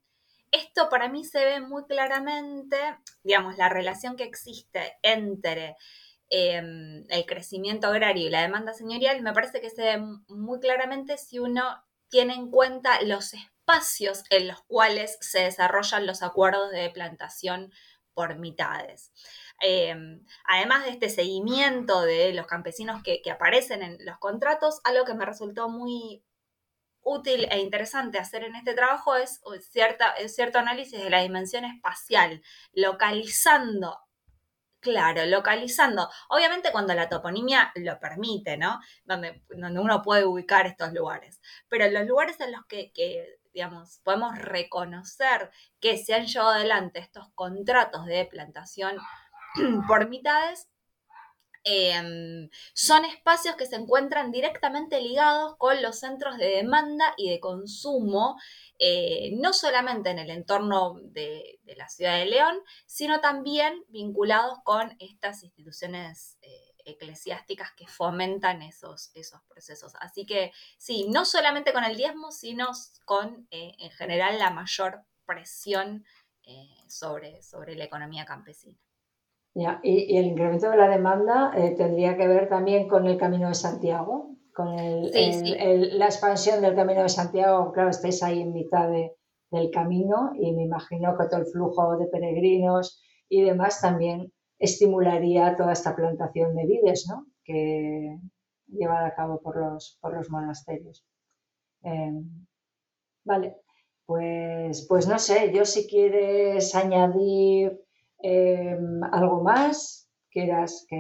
Esto 0.51 0.89
para 0.89 1.07
mí 1.07 1.23
se 1.23 1.45
ve 1.45 1.61
muy 1.61 1.85
claramente, 1.85 2.77
digamos, 3.23 3.55
la 3.55 3.69
relación 3.69 4.15
que 4.15 4.23
existe 4.23 4.97
entre 5.03 5.77
em, 6.31 7.05
el 7.09 7.25
crecimiento 7.27 7.87
agrario 7.87 8.25
y 8.25 8.31
la 8.31 8.41
demanda 8.41 8.73
señorial, 8.73 9.21
me 9.21 9.33
parece 9.33 9.61
que 9.61 9.69
se 9.69 9.83
ve 9.83 10.03
muy 10.29 10.59
claramente 10.59 11.17
si 11.17 11.37
uno 11.37 11.63
tiene 12.09 12.33
en 12.33 12.49
cuenta 12.49 12.99
los 13.03 13.35
espacios 13.35 13.52
en 14.29 14.47
los 14.47 14.61
cuales 14.63 15.17
se 15.21 15.41
desarrollan 15.41 16.05
los 16.05 16.23
acuerdos 16.23 16.71
de 16.71 16.89
plantación 16.89 17.71
por 18.13 18.37
mitades. 18.37 19.11
em, 19.61 20.25
además 20.45 20.83
de 20.85 20.91
este 20.91 21.09
seguimiento 21.09 22.01
de 22.01 22.33
los 22.33 22.47
campesinos 22.47 23.01
que, 23.03 23.21
aparecen 23.31 23.81
en 23.81 23.97
los 24.05 24.17
contratos, 24.19 24.81
algo 24.83 25.05
que 25.05 25.13
me 25.13 25.25
resultó 25.25 25.69
muy 25.69 26.23
útil 27.01 27.47
e 27.51 27.59
interesante 27.59 28.17
hacer 28.19 28.43
en 28.43 28.55
este 28.55 28.73
trabajo 28.73 29.15
es 29.15 29.41
cierta, 29.71 30.15
cierto 30.27 30.59
análisis 30.59 31.01
de 31.01 31.09
la 31.09 31.21
dimensión 31.21 31.65
espacial, 31.65 32.41
localizando 32.73 33.99
Claro, 34.83 35.25
localizando. 35.25 36.09
Obviamente 36.27 36.69
cuando 36.73 36.93
la 36.93 37.07
toponimia 37.07 37.71
lo 37.75 37.97
permite, 38.01 38.57
¿no? 38.57 38.81
Donde, 39.05 39.41
donde 39.49 39.79
uno 39.79 40.01
puede 40.01 40.25
ubicar 40.25 40.67
estos 40.67 40.91
lugares. 40.91 41.39
Pero 41.69 41.89
los 41.89 42.05
lugares 42.05 42.37
en 42.41 42.51
los 42.51 42.65
que, 42.65 42.91
digamos, 43.53 43.99
podemos 44.03 44.37
reconocer 44.37 45.51
que 45.79 45.97
se 45.97 46.13
han 46.13 46.25
llevado 46.25 46.51
adelante 46.51 46.99
estos 46.99 47.29
contratos 47.35 48.05
de 48.05 48.25
plantación 48.25 48.97
por 49.87 50.09
mitades, 50.09 50.67
em, 51.63 52.49
son 52.73 53.05
espacios 53.05 53.55
que 53.55 53.65
se 53.65 53.75
encuentran 53.75 54.31
directamente 54.31 54.99
ligados 54.99 55.55
con 55.57 55.81
los 55.81 55.99
centros 55.99 56.37
de 56.37 56.47
demanda 56.47 57.13
y 57.15 57.29
de 57.29 57.39
consumo 57.39 58.35
eh, 58.79 59.31
no 59.37 59.53
solamente 59.53 60.09
en 60.09 60.19
el 60.19 60.29
entorno 60.29 60.95
de, 61.01 61.59
la 61.77 61.87
ciudad 61.87 62.17
de 62.17 62.25
León, 62.25 62.57
sino 62.85 63.21
también 63.21 63.83
vinculados 63.87 64.57
con 64.63 64.95
estas 64.99 65.43
instituciones 65.43 66.37
eh, 66.41 66.72
eclesiásticas 66.85 67.71
que 67.77 67.87
fomentan 67.87 68.61
esos, 68.61 69.11
esos 69.15 69.41
procesos. 69.43 69.93
Así 69.99 70.25
que 70.25 70.51
sí, 70.77 71.07
no 71.09 71.25
solamente 71.25 71.73
con 71.73 71.83
el 71.83 71.97
diezmo, 71.97 72.31
sino 72.31 72.67
con 73.05 73.47
eh, 73.51 73.73
en 73.79 73.91
general 73.91 74.39
la 74.39 74.51
mayor 74.51 75.03
presión 75.25 76.03
sobre, 76.87 77.41
sobre 77.41 77.75
la 77.75 77.85
economía 77.85 78.25
campesina. 78.25 78.77
y, 79.81 80.17
el 80.17 80.25
incremento 80.25 80.69
de 80.69 80.75
la 80.75 80.89
demanda 80.89 81.53
tendría 81.77 82.17
que 82.17 82.27
ver 82.27 82.49
también 82.49 82.89
con 82.89 83.07
el 83.07 83.17
Camino 83.17 83.47
de 83.47 83.55
Santiago, 83.55 84.33
con 84.53 84.75
la 84.75 86.05
expansión 86.05 86.61
del 86.61 86.75
Camino 86.75 87.01
de 87.03 87.09
Santiago, 87.09 87.71
claro, 87.71 87.89
estáis 87.89 88.21
ahí 88.23 88.41
en 88.41 88.53
mitad 88.53 88.87
del 88.89 89.71
camino 89.71 90.31
y 90.35 90.51
me 90.53 90.63
imagino 90.63 91.17
que 91.17 91.27
todo 91.27 91.39
el 91.39 91.47
flujo 91.47 91.97
de 91.97 92.07
peregrinos 92.07 93.01
y 93.29 93.41
demás 93.41 93.81
también 93.81 94.31
estimularía 94.59 95.55
toda 95.55 95.73
esta 95.73 95.95
plantación 95.95 96.55
de 96.55 96.65
vides, 96.65 97.05
¿no? 97.09 97.27
Que 97.43 98.17
llevada 98.67 99.07
a 99.07 99.15
cabo 99.15 99.41
por 99.41 99.57
los, 99.57 99.97
por 100.01 100.13
los 100.15 100.29
monasterios. 100.29 101.05
Em, 101.81 102.45
vale, 103.23 103.57
pues, 104.05 104.85
pues 104.87 105.07
no 105.07 105.19
sé, 105.19 105.51
yo 105.53 105.65
si 105.65 105.87
quieres 105.87 106.73
añadir 106.75 107.81
em, 108.19 109.03
algo 109.03 109.43
más, 109.43 110.09
quieras 110.31 110.85
que 110.89 110.95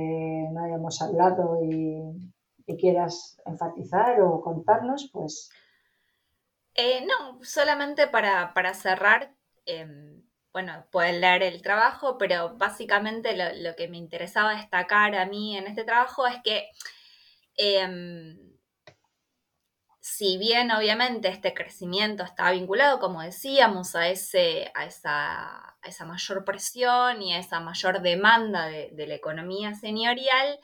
no 0.51 0.63
hayamos 0.63 1.01
hablado 1.01 1.59
y 1.63 2.77
quieras 2.77 3.37
enfatizar 3.45 4.21
o 4.21 4.41
contarnos, 4.41 5.09
pues... 5.11 5.49
Eh, 6.75 7.05
no, 7.05 7.43
solamente 7.43 8.07
para, 8.07 8.73
cerrar, 8.73 9.35
em, 9.65 10.23
bueno, 10.53 10.85
pueden 10.91 11.19
leer 11.19 11.43
el 11.43 11.61
trabajo, 11.63 12.17
pero 12.19 12.55
básicamente 12.57 13.35
lo, 13.35 13.75
que 13.75 13.87
me 13.87 13.97
interesaba 13.97 14.55
destacar 14.55 15.15
a 15.15 15.25
mí 15.25 15.57
en 15.57 15.65
este 15.65 15.83
trabajo 15.83 16.27
es 16.27 16.35
que 16.43 16.69
em, 17.57 18.37
si 19.99 20.37
bien 20.37 20.71
obviamente 20.71 21.29
este 21.29 21.53
crecimiento 21.55 22.23
está 22.23 22.51
vinculado, 22.51 22.99
como 22.99 23.21
decíamos, 23.23 23.95
a, 23.95 24.09
ese, 24.09 24.71
a, 24.75 24.85
esa, 24.85 25.77
esa 25.83 26.05
mayor 26.05 26.45
presión 26.45 27.21
y 27.23 27.33
a 27.33 27.39
esa 27.39 27.59
mayor 27.59 28.01
demanda 28.01 28.67
de, 28.67 28.89
de 28.93 29.07
la 29.07 29.15
economía 29.15 29.73
señorial, 29.73 30.59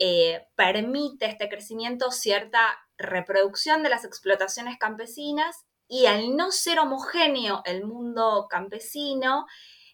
eh, 0.00 0.48
permite 0.56 1.26
este 1.26 1.48
crecimiento 1.48 2.10
cierta 2.10 2.60
reproducción 2.96 3.82
de 3.82 3.90
las 3.90 4.04
explotaciones 4.04 4.76
campesinas 4.78 5.66
y 5.90 6.06
al 6.06 6.36
no 6.36 6.52
ser 6.52 6.78
homogéneo 6.78 7.62
el 7.64 7.84
mundo 7.84 8.46
campesino, 8.48 9.46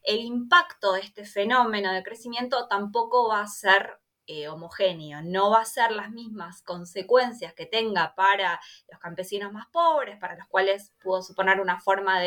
el 0.03 0.21
impacto 0.21 0.93
de 0.93 1.01
este 1.01 1.25
fenómeno 1.25 1.91
de 1.91 2.03
crecimiento 2.03 2.69
tampoco 2.69 3.29
va 3.29 3.41
a 3.41 3.47
ser 3.47 3.99
eh, 4.27 4.49
homogéneo, 4.49 5.23
no 5.23 5.51
va 5.51 5.63
a 5.63 5.65
ser 5.65 5.93
las 5.93 6.11
mismas 6.11 6.61
consecuencias 6.63 7.55
que 7.55 7.65
tenga 7.65 8.15
para 8.15 8.61
los 8.91 9.01
campesinos 9.01 9.53
más 9.53 9.69
pobres, 9.69 10.19
para 10.19 10.37
los 10.37 10.47
cuales 10.49 10.93
pudo 11.03 11.23
suponer 11.23 11.61
una 11.61 11.81
forma 11.81 12.21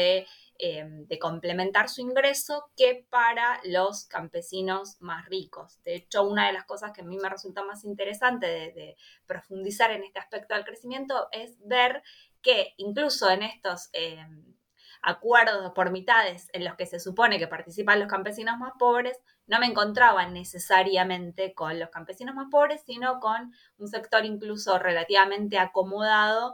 Em, 0.61 1.07
de 1.07 1.17
complementar 1.17 1.87
su 1.87 2.01
ingreso 2.01 2.69
que 2.75 3.05
para 3.09 3.61
los 3.63 4.03
campesinos 4.03 4.97
más 4.99 5.25
ricos. 5.29 5.81
De 5.85 5.95
hecho, 5.95 6.23
una 6.27 6.47
de 6.47 6.51
las 6.51 6.65
cosas 6.65 6.91
que 6.91 6.99
a 6.99 7.05
mí 7.05 7.17
me 7.17 7.29
resulta 7.29 7.63
más 7.63 7.85
interesante 7.85 8.45
de, 8.45 8.97
profundizar 9.25 9.89
en 9.91 10.03
este 10.03 10.19
aspecto 10.19 10.55
del 10.55 10.65
crecimiento 10.65 11.29
es 11.31 11.55
ver 11.65 12.03
que 12.41 12.73
incluso 12.77 13.29
en 13.29 13.43
estos 13.43 13.89
em, 13.93 14.55
acuerdos 15.01 15.71
por 15.73 15.91
mitades 15.91 16.49
en 16.53 16.65
los 16.65 16.75
que 16.75 16.85
se 16.85 16.99
supone 16.99 17.39
que 17.39 17.47
participan 17.47 17.99
los 17.99 18.09
campesinos 18.09 18.57
más 18.57 18.73
pobres, 18.77 19.17
no 19.47 19.59
me 19.59 19.65
encontraba 19.65 20.27
necesariamente 20.27 21.53
con 21.53 21.79
los 21.79 21.89
campesinos 21.89 22.35
más 22.35 22.47
pobres, 22.51 22.83
sino 22.85 23.19
con 23.19 23.53
un 23.77 23.87
sector 23.87 24.25
incluso 24.25 24.77
relativamente 24.77 25.57
acomodado 25.57 26.53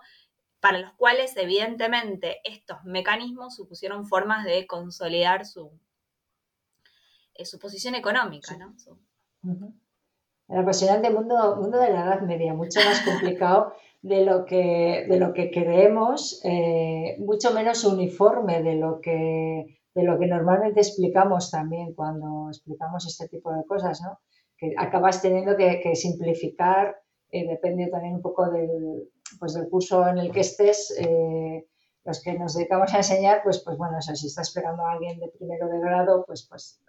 para 0.59 0.79
los 0.79 0.93
cuales 0.93 1.35
evidentemente 1.37 2.41
estos 2.43 2.83
mecanismos 2.85 3.55
supusieron 3.55 4.07
formas 4.07 4.45
de 4.45 4.65
consolidar 4.65 5.45
su, 5.45 5.71
eh, 7.35 7.45
su 7.45 7.59
posición 7.59 7.95
económica. 7.95 8.57
¿no? 8.57 8.73
El 10.47 10.59
apasionante 10.59 11.09
mundo, 11.09 11.57
mundo 11.57 11.77
de 11.79 11.91
la 11.91 12.01
Edad 12.05 12.21
Media, 12.21 12.53
mucho 12.53 12.79
más 12.79 13.01
complicado 13.01 13.75
de 14.05 14.23
lo 14.23 14.45
que, 14.45 15.07
de 15.09 15.17
lo 15.17 15.33
que 15.33 15.49
creemos, 15.49 16.39
eh, 16.43 17.15
mucho 17.17 17.51
menos 17.51 17.83
uniforme 17.83 18.61
de 18.61 18.75
lo 18.75 19.01
que 19.01 19.79
de 19.95 20.03
lo 20.03 20.19
que 20.19 20.27
normalmente 20.27 20.81
explicamos 20.81 21.49
también 21.49 21.95
cuando 21.95 22.49
explicamos 22.49 23.07
este 23.07 23.27
tipo 23.29 23.51
de 23.51 23.65
cosas, 23.65 24.01
¿no? 24.01 24.19
Que 24.57 24.75
acabas 24.77 25.21
teniendo 25.21 25.55
que, 25.55 25.95
simplificar, 25.95 26.97
eh, 27.31 27.47
depende 27.47 27.87
también 27.87 28.15
un 28.15 28.21
poco 28.21 28.51
del, 28.51 29.09
pues 29.39 29.53
del 29.53 29.69
curso 29.69 30.07
en 30.07 30.17
el 30.19 30.31
que 30.31 30.41
estés, 30.41 30.93
eh, 30.99 31.65
los 32.03 32.21
que 32.21 32.37
nos 32.37 32.55
dedicamos 32.55 32.93
a 32.93 32.97
enseñar, 32.97 33.41
pues, 33.41 33.63
pues 33.63 33.77
bueno, 33.77 33.99
si 34.01 34.27
estás 34.27 34.49
esperando 34.49 34.85
a 34.85 34.91
alguien 34.91 35.17
de 35.19 35.29
primero 35.29 35.67
de 35.67 35.79
grado, 35.79 36.25
pues, 36.27 36.45
pues 36.47 36.79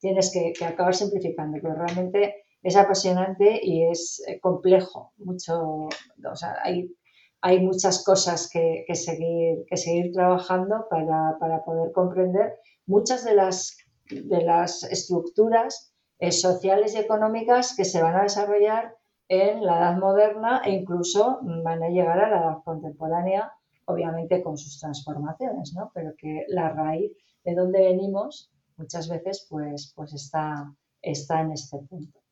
tienes 0.00 0.32
que, 0.32 0.52
acabar 0.64 0.94
simplificando, 0.94 1.58
pero 1.62 1.74
realmente 1.74 2.45
es 2.66 2.74
apasionante 2.74 3.60
y 3.62 3.84
es 3.84 4.20
eh, 4.26 4.40
complejo, 4.40 5.12
mucho, 5.18 5.84
o 5.84 6.34
sea, 6.34 6.56
hay, 6.64 6.92
hay 7.40 7.60
muchas 7.60 8.02
cosas 8.02 8.50
que, 8.52 8.84
seguir, 8.94 9.64
que 9.68 9.76
seguir 9.76 10.12
trabajando 10.12 10.86
para, 10.90 11.38
poder 11.64 11.92
comprender 11.92 12.58
muchas 12.84 13.24
de 13.24 13.36
las, 13.36 13.76
de 14.10 14.42
las 14.42 14.82
estructuras 14.82 15.94
eh, 16.18 16.32
sociales 16.32 16.96
y 16.96 16.98
económicas 16.98 17.76
que 17.76 17.84
se 17.84 18.02
van 18.02 18.16
a 18.16 18.24
desarrollar 18.24 18.96
en 19.28 19.64
la 19.64 19.78
edad 19.78 19.98
moderna 19.98 20.62
e 20.64 20.72
incluso 20.72 21.38
van 21.62 21.84
a 21.84 21.88
llegar 21.88 22.18
a 22.18 22.30
la 22.30 22.38
edad 22.38 22.64
contemporánea, 22.64 23.52
obviamente 23.84 24.42
con 24.42 24.58
sus 24.58 24.80
transformaciones, 24.80 25.72
¿no? 25.72 25.92
Pero 25.94 26.14
que 26.18 26.46
la 26.48 26.70
raíz 26.70 27.12
de 27.44 27.54
donde 27.54 27.78
venimos 27.78 28.50
muchas 28.76 29.08
veces 29.08 29.46
pues, 29.48 29.92
pues 29.94 30.12
está, 30.14 30.74
está 31.00 31.42
en 31.42 31.52
este 31.52 31.78
punto. 31.78 32.25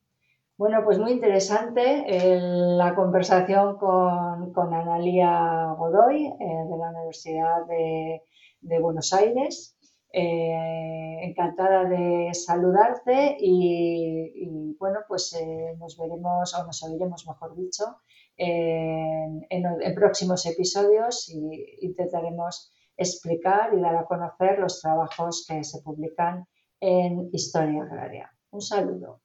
Bueno, 0.57 0.81
pues 0.85 0.97
muy 0.99 1.11
interesante 1.11 2.05
la 2.39 2.95
conversación 2.95 3.77
con, 3.77 4.53
con 4.53 4.73
Analia 4.73 5.73
Godoy 5.77 6.27
eh, 6.27 6.33
de 6.39 6.77
la 6.77 6.91
Universidad 6.91 7.65
de, 7.67 8.79
Buenos 8.79 9.11
Aires. 9.11 9.77
Eh, 10.13 11.19
encantada 11.23 11.83
de 11.83 12.33
saludarte 12.33 13.35
y, 13.37 14.73
bueno, 14.79 14.99
pues 15.09 15.33
eh, 15.33 15.75
nos 15.77 15.97
veremos 15.97 16.53
o 16.53 16.65
nos 16.65 16.83
oiremos, 16.83 17.27
mejor 17.27 17.53
dicho, 17.57 17.83
en, 18.37 19.93
próximos 19.93 20.45
episodios 20.45 21.27
y 21.27 21.85
intentaremos 21.85 22.71
explicar 22.95 23.73
y 23.73 23.81
dar 23.81 23.97
a 23.97 24.05
conocer 24.05 24.57
los 24.59 24.79
trabajos 24.79 25.45
que 25.49 25.65
se 25.65 25.81
publican 25.81 26.47
en 26.79 27.29
Historia 27.33 27.83
Agraria. 27.83 28.31
Un 28.51 28.61
saludo. 28.61 29.24